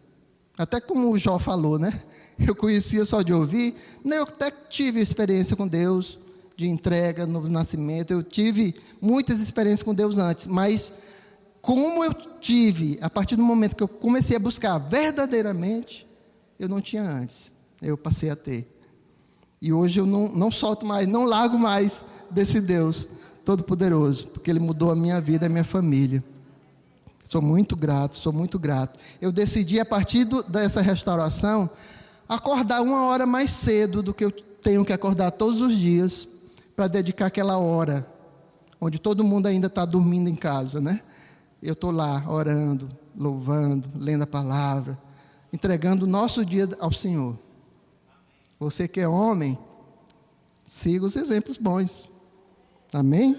[0.58, 2.00] Até como o Jó falou, né?
[2.40, 3.76] Eu conhecia só de ouvir.
[4.06, 6.20] Eu até tive experiência com Deus,
[6.56, 8.12] de entrega no nascimento.
[8.12, 10.94] Eu tive muitas experiências com Deus antes, mas
[11.62, 16.08] como eu tive, a partir do momento que eu comecei a buscar verdadeiramente,
[16.60, 17.52] eu não tinha antes.
[17.82, 18.68] Eu passei a ter.
[19.62, 23.08] E hoje eu não, não solto mais, não largo mais desse Deus
[23.44, 26.24] Todo-Poderoso, porque Ele mudou a minha vida e a minha família.
[27.26, 28.98] Sou muito grato, sou muito grato.
[29.22, 31.70] Eu decidi, a partir do, dessa restauração,
[32.28, 36.28] acordar uma hora mais cedo do que eu tenho que acordar todos os dias
[36.76, 38.06] para dedicar aquela hora
[38.80, 41.02] onde todo mundo ainda está dormindo em casa, né?
[41.62, 44.98] Eu estou lá orando, louvando, lendo a palavra,
[45.52, 47.38] entregando o nosso dia ao Senhor.
[48.60, 49.58] Você que é homem,
[50.68, 52.08] siga os exemplos bons.
[52.94, 53.36] Amém?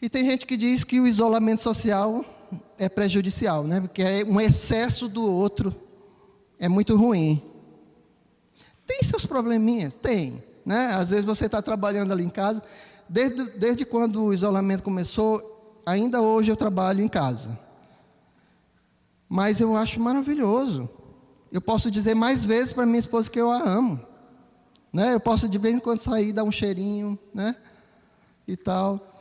[0.00, 2.24] E tem gente que diz que o isolamento social
[2.82, 3.80] é prejudicial, né?
[3.80, 5.74] Porque é um excesso do outro
[6.58, 7.42] é muito ruim.
[8.86, 9.94] Tem seus probleminhas?
[9.94, 10.42] Tem.
[10.66, 10.86] Né?
[10.94, 12.62] Às vezes você está trabalhando ali em casa.
[13.08, 17.58] Desde, desde quando o isolamento começou, ainda hoje eu trabalho em casa.
[19.28, 20.88] Mas eu acho maravilhoso.
[21.50, 24.00] Eu posso dizer mais vezes para minha esposa que eu a amo.
[24.92, 25.14] Né?
[25.14, 27.54] Eu posso de vez em quando sair, dar um cheirinho, né?
[28.46, 29.11] E tal.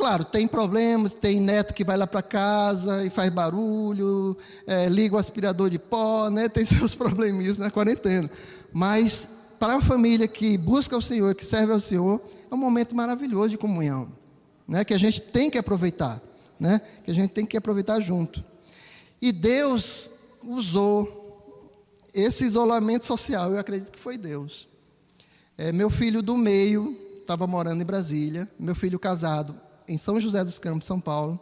[0.00, 4.34] Claro, tem problemas, tem neto que vai lá para casa e faz barulho,
[4.66, 6.48] é, liga o aspirador de pó, né?
[6.48, 8.30] tem seus probleminhas na quarentena.
[8.72, 9.28] Mas
[9.58, 12.18] para a família que busca o Senhor, que serve ao Senhor,
[12.50, 14.10] é um momento maravilhoso de comunhão,
[14.66, 14.86] né?
[14.86, 16.18] que a gente tem que aproveitar,
[16.58, 16.80] né?
[17.04, 18.42] que a gente tem que aproveitar junto.
[19.20, 20.08] E Deus
[20.42, 21.68] usou
[22.14, 24.66] esse isolamento social, eu acredito que foi Deus.
[25.58, 30.44] É, meu filho do meio estava morando em Brasília, meu filho casado em São José
[30.44, 31.38] dos Campos, São Paulo.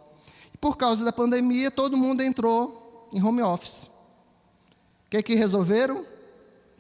[0.53, 3.85] E por causa da pandemia, todo mundo entrou em home office.
[3.85, 6.05] O que, que resolveram?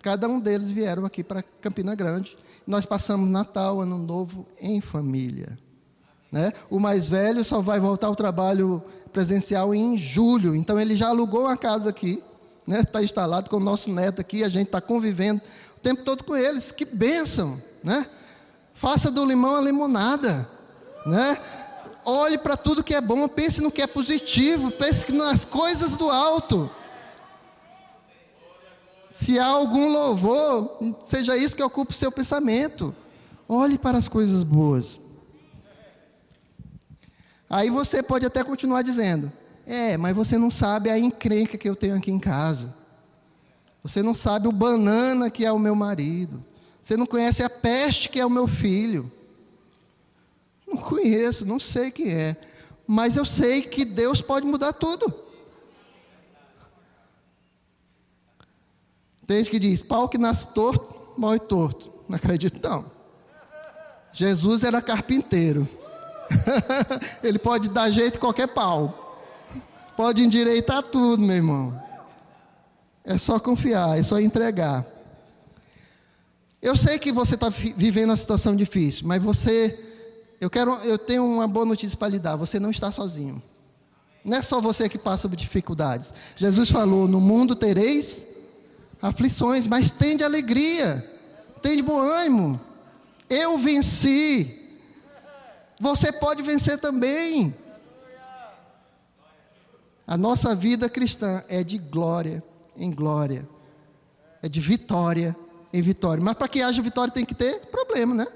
[0.02, 2.36] Cada um deles vieram aqui para Campina Grande.
[2.66, 5.58] Nós passamos Natal, Ano Novo em família.
[6.32, 6.52] Né?
[6.70, 10.54] O mais velho só vai voltar ao trabalho presencial em julho.
[10.54, 12.22] Então ele já alugou uma casa aqui,
[12.60, 12.84] está né?
[12.84, 15.40] Tá instalado com o nosso neto aqui, a gente está convivendo
[15.76, 16.72] o tempo todo com eles.
[16.72, 17.60] Que bênção!
[17.82, 18.06] Né?
[18.74, 20.48] Faça do limão a limonada.
[21.06, 21.38] Né?
[22.10, 26.08] Olhe para tudo que é bom, pense no que é positivo, pense nas coisas do
[26.08, 26.70] alto.
[29.10, 32.96] Se há algum louvor, seja isso que ocupe o seu pensamento.
[33.46, 34.98] Olhe para as coisas boas.
[37.50, 39.30] Aí você pode até continuar dizendo:
[39.66, 42.74] É, mas você não sabe a encrenca que eu tenho aqui em casa.
[43.82, 46.42] Você não sabe o banana que é o meu marido.
[46.80, 49.12] Você não conhece a peste que é o meu filho.
[50.68, 52.36] Não conheço, não sei quem é.
[52.86, 55.12] Mas eu sei que Deus pode mudar tudo.
[59.26, 61.92] Tem gente que diz: pau que nasce torto, morre torto.
[62.08, 62.90] Não acredito, não.
[64.12, 65.68] Jesus era carpinteiro.
[67.22, 69.22] Ele pode dar jeito em qualquer pau.
[69.96, 71.82] Pode endireitar tudo, meu irmão.
[73.04, 74.86] É só confiar, é só entregar.
[76.60, 79.97] Eu sei que você está vivendo uma situação difícil, mas você
[80.40, 82.36] eu quero, eu tenho uma boa notícia para lhe dar.
[82.36, 83.42] Você não está sozinho.
[84.24, 86.12] Não é só você que passa por dificuldades.
[86.36, 88.26] Jesus falou: No mundo tereis
[89.00, 91.04] aflições, mas tem de alegria,
[91.62, 92.60] tem de bom ânimo.
[93.28, 94.54] Eu venci.
[95.80, 97.54] Você pode vencer também.
[100.06, 102.42] A nossa vida cristã é de glória
[102.76, 103.46] em glória,
[104.42, 105.36] é de vitória
[105.72, 106.22] em vitória.
[106.22, 108.26] Mas para que haja vitória tem que ter problema, né?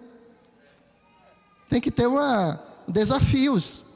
[1.73, 3.87] Tem que ter uma, desafios.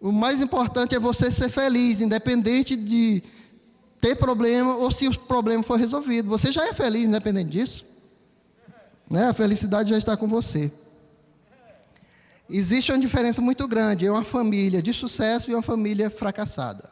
[0.00, 3.22] O mais importante é você ser feliz, independente de
[4.00, 6.28] ter problema ou se o problema for resolvido.
[6.28, 7.86] Você já é feliz, independente disso.
[9.08, 9.28] Né?
[9.28, 10.72] A felicidade já está com você.
[12.50, 16.90] Existe uma diferença muito grande em uma família de sucesso e uma família fracassada.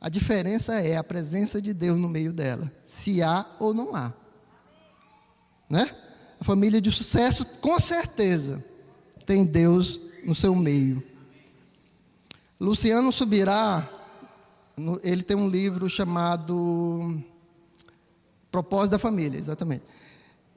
[0.00, 4.12] A diferença é a presença de Deus no meio dela, se há ou não há.
[5.68, 5.90] Né?
[6.44, 8.62] Família de sucesso, com certeza,
[9.24, 11.02] tem Deus no seu meio.
[12.60, 13.88] Luciano Subirá,
[15.02, 17.18] ele tem um livro chamado
[18.50, 19.84] Propósito da Família, exatamente.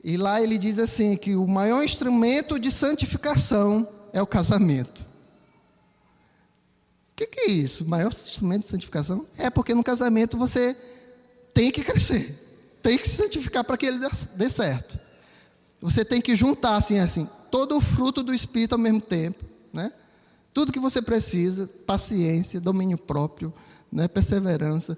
[0.04, 5.06] E lá ele diz assim que o maior instrumento de santificação é o casamento.
[7.14, 7.86] O que, que, é isso?
[7.86, 9.26] O maior instrumento de santificação?
[9.38, 10.76] É porque no casamento você
[11.54, 14.00] tem que crescer, tem que se santificar para que ele
[14.36, 15.07] dê certo.
[15.82, 19.92] Você tem que juntar assim, assim, todo o fruto do Espírito ao mesmo tempo, né?
[20.54, 23.54] Tudo que você precisa, paciência, domínio próprio,
[23.92, 24.08] né?
[24.08, 24.98] perseverança,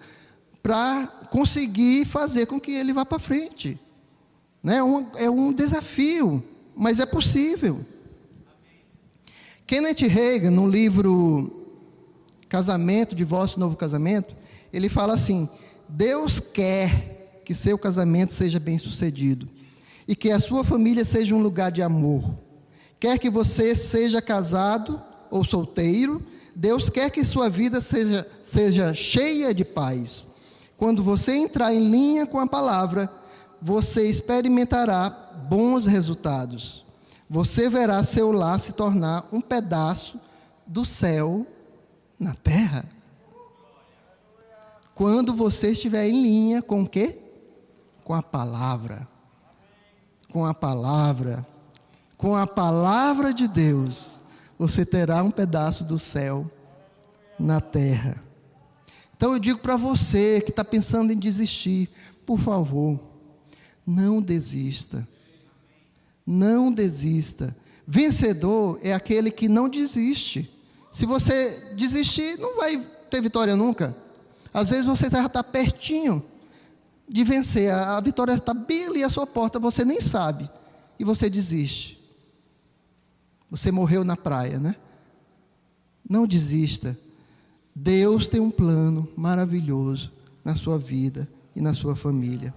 [0.64, 3.78] para conseguir fazer com que ele vá para frente.
[4.64, 4.78] Né?
[4.78, 6.42] É, um, é um desafio,
[6.74, 7.86] mas é possível.
[9.68, 11.68] Kenneth Reagan, no livro
[12.48, 14.34] Casamento, Divórcio Novo Casamento,
[14.72, 15.50] ele fala assim:
[15.90, 19.59] Deus quer que seu casamento seja bem sucedido
[20.10, 22.24] e que a sua família seja um lugar de amor.
[22.99, 24.99] Quer que você seja casado
[25.30, 26.20] ou solteiro,
[26.55, 30.28] Deus quer que sua vida seja, seja cheia de paz.
[30.76, 33.07] Quando você entrar em linha com a palavra,
[33.62, 35.12] você experimentará
[35.47, 36.84] bons resultados.
[37.30, 40.20] Você verá seu lar se tornar um pedaço
[40.66, 41.45] do céu
[42.20, 42.84] na terra.
[44.95, 47.16] Quando você estiver em linha com o quê?
[48.03, 49.07] Com a palavra
[50.32, 51.46] com a palavra,
[52.18, 54.20] com a palavra de Deus,
[54.58, 56.50] você terá um pedaço do céu
[57.40, 58.22] na terra.
[59.16, 61.90] Então eu digo para você que está pensando em desistir,
[62.26, 63.00] por favor,
[63.86, 65.08] não desista.
[66.26, 67.56] Não desista.
[67.88, 70.50] Vencedor é aquele que não desiste.
[70.92, 72.78] Se você desistir, não vai
[73.10, 73.96] ter vitória nunca.
[74.54, 76.24] Às vezes você já está pertinho
[77.10, 80.47] de vencer, a vitória está bem ali à sua porta, você nem sabe,
[80.99, 81.99] e você desiste.
[83.49, 84.76] Você morreu na praia, né?
[86.07, 86.95] Não desista.
[87.74, 90.12] Deus tem um plano maravilhoso
[90.45, 92.53] na sua vida e na sua família.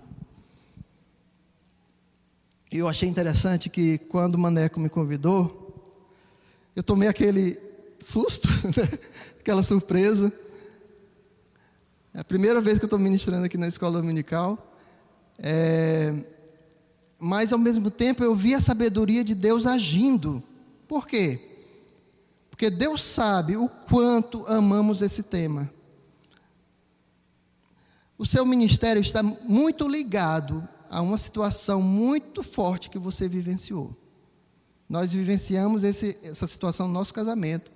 [2.71, 5.83] Eu achei interessante que quando o Maneco me convidou,
[6.77, 7.59] eu tomei aquele
[8.01, 8.99] susto, né?
[9.41, 10.31] aquela surpresa.
[12.15, 14.77] É a primeira vez que eu estou ministrando aqui na escola dominical.
[15.39, 16.15] É,
[17.19, 20.43] mas ao mesmo tempo eu vi a sabedoria de Deus agindo.
[20.87, 21.41] Por quê?
[22.51, 25.73] Porque Deus sabe o quanto amamos esse tema.
[28.19, 33.97] O seu ministério está muito ligado a uma situação muito forte que você vivenciou.
[34.89, 37.71] Nós vivenciamos esse, essa situação no nosso casamento.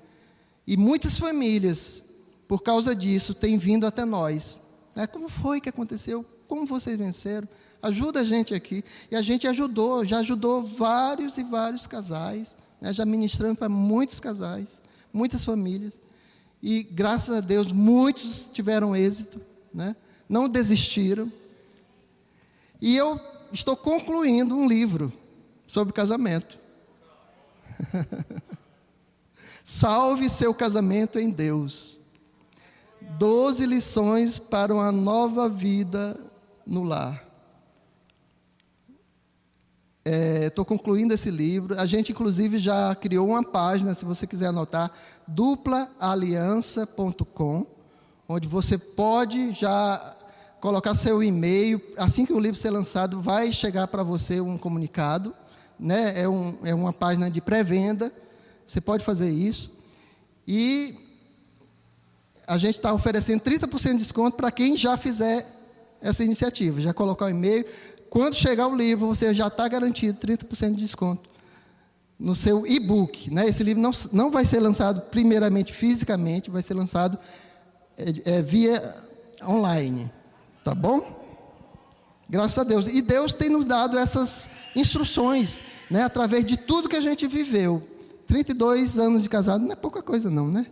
[0.67, 2.03] E muitas famílias,
[2.49, 4.59] por causa disso, têm vindo até nós.
[4.95, 5.07] Né?
[5.07, 6.25] Como foi que aconteceu?
[6.47, 7.49] Como vocês venceram?
[7.83, 8.85] Ajuda a gente aqui.
[9.11, 12.93] E a gente ajudou, já ajudou vários e vários casais, né?
[12.93, 14.81] já ministrando para muitos casais,
[15.13, 16.01] muitas famílias.
[16.63, 19.41] E graças a Deus, muitos tiveram êxito,
[19.73, 19.95] né?
[20.29, 21.31] não desistiram.
[22.81, 23.21] E eu
[23.53, 25.13] estou concluindo um livro
[25.67, 26.59] sobre casamento.
[29.65, 31.97] Salve seu casamento em Deus.
[33.01, 36.19] Doze lições para uma nova vida
[36.67, 37.25] no lar.
[40.45, 41.79] Estou é, concluindo esse livro.
[41.81, 44.93] A gente, inclusive, já criou uma página, se você quiser anotar,
[45.27, 47.67] duplaaliança.com,
[48.29, 50.17] onde você pode já
[50.61, 51.81] colocar seu e-mail.
[51.97, 55.35] Assim que o livro ser lançado, vai chegar para você um comunicado.
[55.79, 56.21] Né?
[56.21, 58.13] É, um, é uma página de pré-venda.
[58.67, 59.73] Você pode fazer isso.
[60.47, 61.06] E
[62.47, 65.47] a gente está oferecendo 30% de desconto para quem já fizer
[66.01, 66.81] essa iniciativa.
[66.81, 67.65] Já colocar o e-mail.
[68.09, 71.29] Quando chegar o livro, você já está garantido 30% de desconto
[72.19, 73.33] no seu e-book.
[73.33, 73.49] Né?
[73.49, 77.19] Esse livro não, não vai ser lançado primeiramente fisicamente, vai ser lançado
[77.99, 78.81] é, é, via
[79.43, 80.11] online.
[80.63, 81.25] Tá bom?
[82.29, 82.87] Graças a Deus.
[82.87, 87.83] E Deus tem nos dado essas instruções, né, através de tudo que a gente viveu.
[88.27, 90.67] 32 anos de casado não é pouca coisa não, né?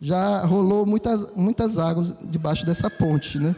[0.00, 3.54] Já rolou muitas, muitas águas debaixo dessa ponte, né?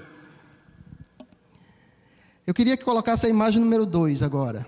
[2.46, 4.66] Eu queria que colocasse a imagem número 2 agora.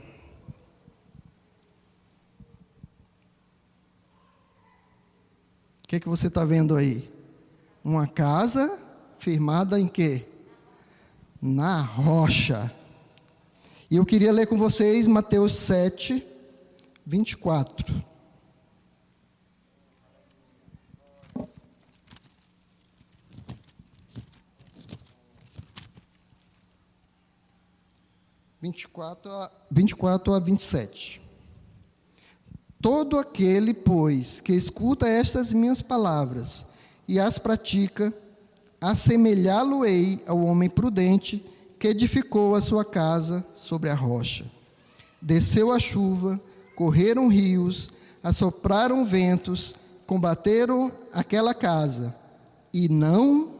[5.82, 7.10] O que, é que você está vendo aí?
[7.84, 8.78] Uma casa
[9.18, 10.26] firmada em quê?
[11.44, 12.72] na rocha.
[13.90, 16.24] E eu queria ler com vocês Mateus 7,
[17.04, 17.94] 24.
[28.64, 31.20] Vinte e quatro a, vinte e quatro a vinte e sete.
[32.80, 36.64] Todo aquele, pois, que escuta estas minhas palavras
[37.06, 38.10] e as pratica,
[38.80, 41.44] assemelhá-lo-ei ao homem prudente
[41.78, 44.46] que edificou a sua casa sobre a rocha.
[45.20, 46.40] Desceu a chuva,
[46.74, 47.90] correram rios,
[48.22, 49.74] assopraram ventos,
[50.06, 52.16] combateram aquela casa,
[52.72, 53.52] e não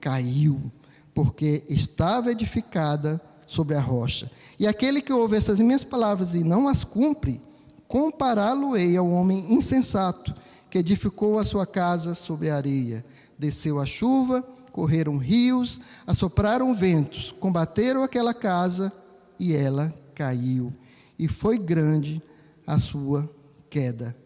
[0.00, 0.72] caiu,
[1.12, 4.30] porque estava edificada sobre a rocha.
[4.58, 7.40] E aquele que ouve essas minhas palavras e não as cumpre,
[7.86, 10.34] compará-lo-ei ao homem insensato,
[10.70, 13.04] que edificou a sua casa sobre a areia.
[13.38, 14.42] Desceu a chuva,
[14.72, 18.92] correram rios, assopraram ventos, combateram aquela casa
[19.38, 20.72] e ela caiu.
[21.18, 22.22] E foi grande
[22.66, 23.30] a sua
[23.68, 24.16] queda.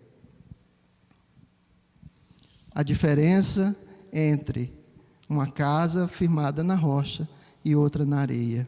[2.73, 3.77] A diferença
[4.13, 4.73] entre
[5.29, 7.29] uma casa firmada na rocha
[7.65, 8.67] e outra na areia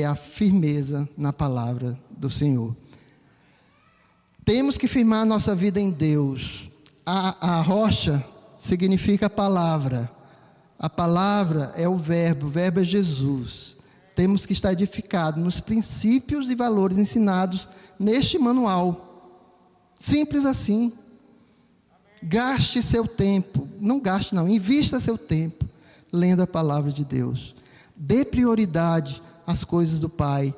[0.00, 2.76] é a firmeza na palavra do Senhor.
[4.44, 6.70] Temos que firmar nossa vida em Deus.
[7.04, 8.24] A, a rocha
[8.58, 10.10] significa palavra.
[10.78, 13.76] A palavra é o verbo, o verbo é Jesus.
[14.14, 17.68] Temos que estar edificados nos princípios e valores ensinados
[17.98, 19.34] neste manual.
[19.96, 20.92] Simples assim.
[22.22, 25.66] Gaste seu tempo, não gaste não, invista seu tempo
[26.12, 27.54] lendo a palavra de Deus.
[27.94, 30.54] Dê prioridade às coisas do Pai.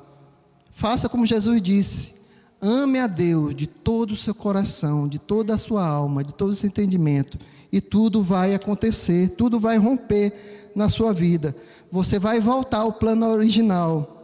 [0.71, 2.15] Faça como Jesus disse:
[2.61, 6.51] ame a Deus de todo o seu coração, de toda a sua alma, de todo
[6.51, 7.37] o seu entendimento,
[7.71, 11.55] e tudo vai acontecer, tudo vai romper na sua vida.
[11.91, 14.15] Você vai voltar ao plano original.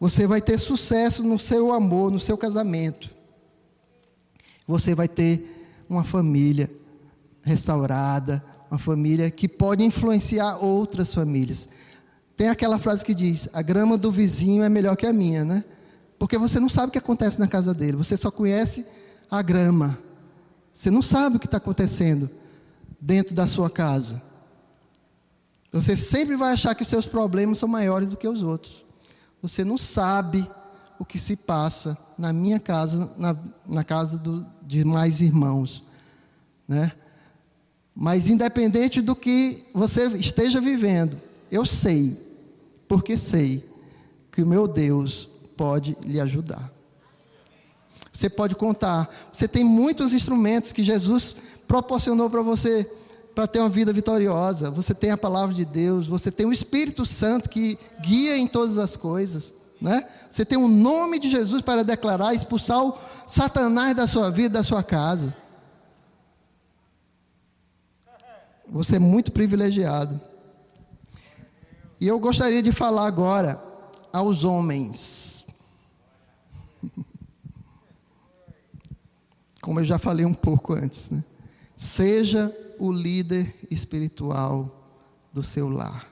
[0.00, 3.10] Você vai ter sucesso no seu amor, no seu casamento.
[4.66, 6.70] Você vai ter uma família
[7.42, 11.68] restaurada, uma família que pode influenciar outras famílias.
[12.38, 15.64] Tem aquela frase que diz: a grama do vizinho é melhor que a minha, né?
[16.16, 18.86] Porque você não sabe o que acontece na casa dele, você só conhece
[19.28, 19.98] a grama.
[20.72, 22.30] Você não sabe o que está acontecendo
[23.00, 24.22] dentro da sua casa.
[25.72, 28.86] Você sempre vai achar que seus problemas são maiores do que os outros.
[29.42, 30.48] Você não sabe
[30.96, 33.36] o que se passa na minha casa, na,
[33.66, 35.82] na casa do, de mais irmãos,
[36.68, 36.92] né?
[37.92, 41.16] Mas independente do que você esteja vivendo,
[41.50, 42.27] eu sei
[42.88, 43.68] porque sei
[44.32, 46.72] que o meu Deus pode lhe ajudar.
[48.12, 49.08] Você pode contar.
[49.32, 51.36] Você tem muitos instrumentos que Jesus
[51.68, 52.90] proporcionou para você
[53.34, 54.70] para ter uma vida vitoriosa.
[54.70, 58.78] Você tem a palavra de Deus, você tem o Espírito Santo que guia em todas
[58.78, 60.04] as coisas, né?
[60.28, 64.64] Você tem o nome de Jesus para declarar, expulsar o Satanás da sua vida, da
[64.64, 65.32] sua casa.
[68.68, 70.20] Você é muito privilegiado.
[72.00, 73.60] E eu gostaria de falar agora
[74.12, 75.46] aos homens.
[79.60, 81.24] Como eu já falei um pouco antes, né?
[81.76, 84.96] Seja o líder espiritual
[85.32, 86.08] do seu lar.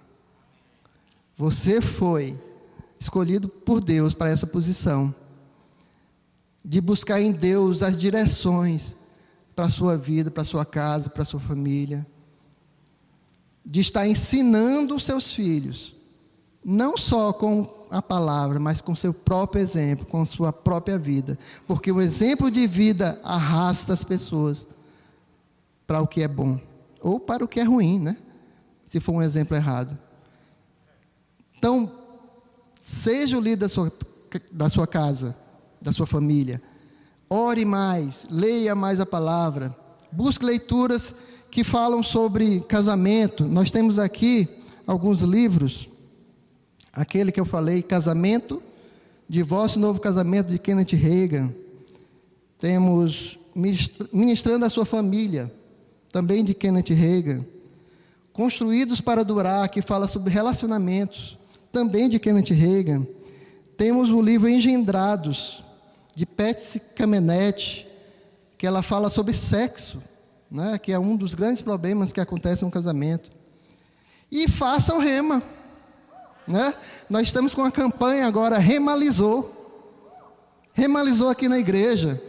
[1.36, 2.36] Você foi
[2.98, 5.14] escolhido por Deus para essa posição
[6.64, 8.96] de buscar em Deus as direções
[9.54, 12.04] para a sua vida, para a sua casa, para a sua família
[13.66, 15.92] de estar ensinando os seus filhos,
[16.64, 21.36] não só com a palavra, mas com seu próprio exemplo, com sua própria vida,
[21.66, 24.66] porque o exemplo de vida arrasta as pessoas
[25.84, 26.60] para o que é bom
[27.00, 28.16] ou para o que é ruim, né?
[28.84, 29.98] Se for um exemplo errado.
[31.58, 31.92] Então,
[32.84, 33.92] seja o líder da sua,
[34.52, 35.36] da sua casa,
[35.82, 36.62] da sua família.
[37.28, 39.76] Ore mais, leia mais a palavra,
[40.12, 41.16] busque leituras
[41.50, 43.44] que falam sobre casamento.
[43.44, 44.48] Nós temos aqui
[44.86, 45.88] alguns livros.
[46.92, 48.62] Aquele que eu falei, Casamento,
[49.28, 51.52] Divórcio e Novo Casamento, de Kenneth Reagan.
[52.58, 53.38] Temos
[54.12, 55.50] Ministrando a Sua Família,
[56.12, 57.44] também de Kenneth Reagan.
[58.32, 61.38] Construídos para Durar, que fala sobre relacionamentos,
[61.72, 63.06] também de Kenneth Reagan.
[63.76, 65.64] Temos o livro Engendrados,
[66.14, 67.86] de Patsy Kamenet,
[68.58, 70.02] que ela fala sobre sexo
[70.50, 73.30] né, que é um dos grandes problemas que acontece no casamento.
[74.30, 75.42] E faça o rema.
[76.46, 76.74] Né?
[77.08, 79.52] Nós estamos com uma campanha agora, remalizou.
[80.72, 82.20] Remalizou aqui na igreja.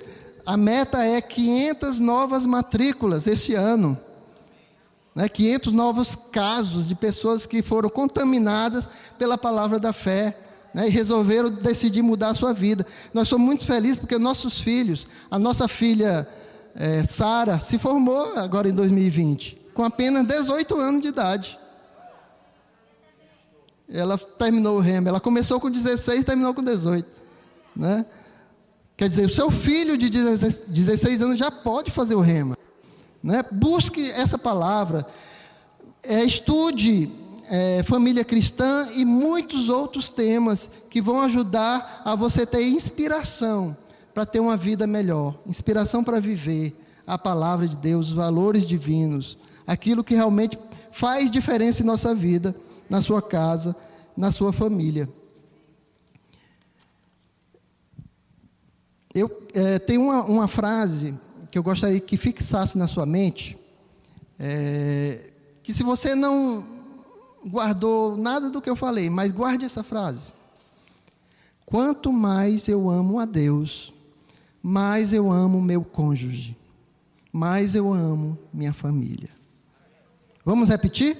[0.45, 3.97] A meta é 500 novas matrículas este ano.
[5.13, 5.27] Né?
[5.27, 8.87] 500 novos casos de pessoas que foram contaminadas
[9.17, 10.37] pela palavra da fé.
[10.73, 10.87] Né?
[10.87, 12.85] E resolveram decidir mudar a sua vida.
[13.13, 16.27] Nós somos muito felizes porque nossos filhos, a nossa filha
[16.79, 21.57] é, Sara se formou agora em 2020, com apenas 18 anos de idade.
[23.89, 25.09] Ela terminou o remo.
[25.09, 27.09] Ela começou com 16 e terminou com 18.
[27.75, 28.05] Né?
[28.95, 32.55] Quer dizer, o seu filho de 16, 16 anos já pode fazer o rema.
[33.23, 33.43] Né?
[33.51, 35.03] Busque essa palavra.
[36.03, 37.09] É, estude
[37.49, 43.75] é, família cristã e muitos outros temas que vão ajudar a você ter inspiração
[44.17, 49.37] para ter uma vida melhor, inspiração para viver a palavra de Deus, os valores divinos,
[49.67, 50.57] aquilo que realmente
[50.91, 52.55] faz diferença em nossa vida,
[52.89, 53.75] na sua casa,
[54.17, 55.07] na sua família.
[59.13, 61.13] Eu é, tenho uma, uma, frase
[61.51, 63.55] que eu gostaria que fixasse na sua mente,
[64.39, 65.29] é,
[65.61, 66.65] que se você não
[67.45, 70.33] guardou nada do que eu falei, mas guarde essa frase.
[71.67, 73.95] Quanto mais eu amo a Deus,
[74.69, 76.53] mais eu amo meu cônjuge,
[77.31, 79.29] mais eu amo minha família.
[80.43, 81.17] Vamos repetir?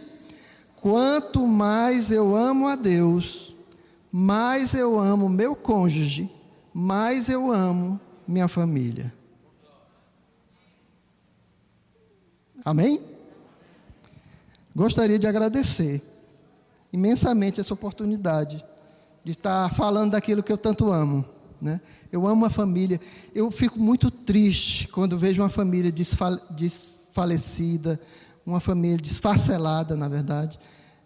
[0.76, 3.56] Quanto mais eu amo a Deus,
[4.12, 6.30] mais eu amo meu cônjuge,
[6.74, 9.14] mais eu amo minha família.
[12.66, 13.02] Amém?
[14.76, 16.04] Gostaria de agradecer
[16.92, 18.62] imensamente essa oportunidade
[19.24, 21.24] de estar falando daquilo que eu tanto amo.
[21.62, 21.80] Né?
[22.12, 23.00] Eu amo a família.
[23.34, 28.00] Eu fico muito triste quando vejo uma família desfalecida,
[28.46, 30.60] uma família desfacelada, na verdade.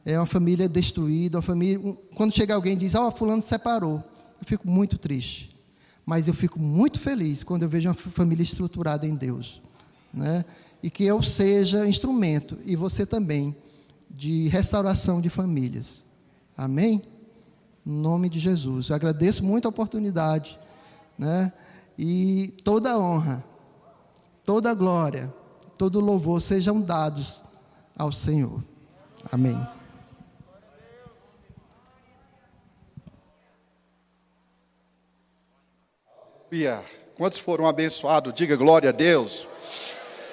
[0.05, 1.79] É uma família destruída, uma família.
[2.15, 4.03] Quando chega alguém e diz, ó, oh, fulano separou.
[4.39, 5.51] Eu fico muito triste.
[6.05, 9.61] mas eu fico muito feliz quando eu vejo uma família estruturada em Deus,
[10.13, 10.43] né?
[10.83, 13.55] E que eu seja instrumento e você também
[14.09, 16.03] de restauração de famílias.
[16.57, 17.03] Amém?
[17.85, 18.89] Em nome de Jesus.
[18.89, 20.59] Eu agradeço muito a oportunidade,
[21.17, 21.51] né?
[21.97, 23.43] E toda honra,
[24.45, 25.33] toda glória,
[25.77, 27.43] todo louvor sejam dados
[27.97, 28.63] ao Senhor.
[29.31, 29.59] Amém.
[37.15, 38.33] Quantos foram abençoados?
[38.33, 39.47] Diga glória a Deus.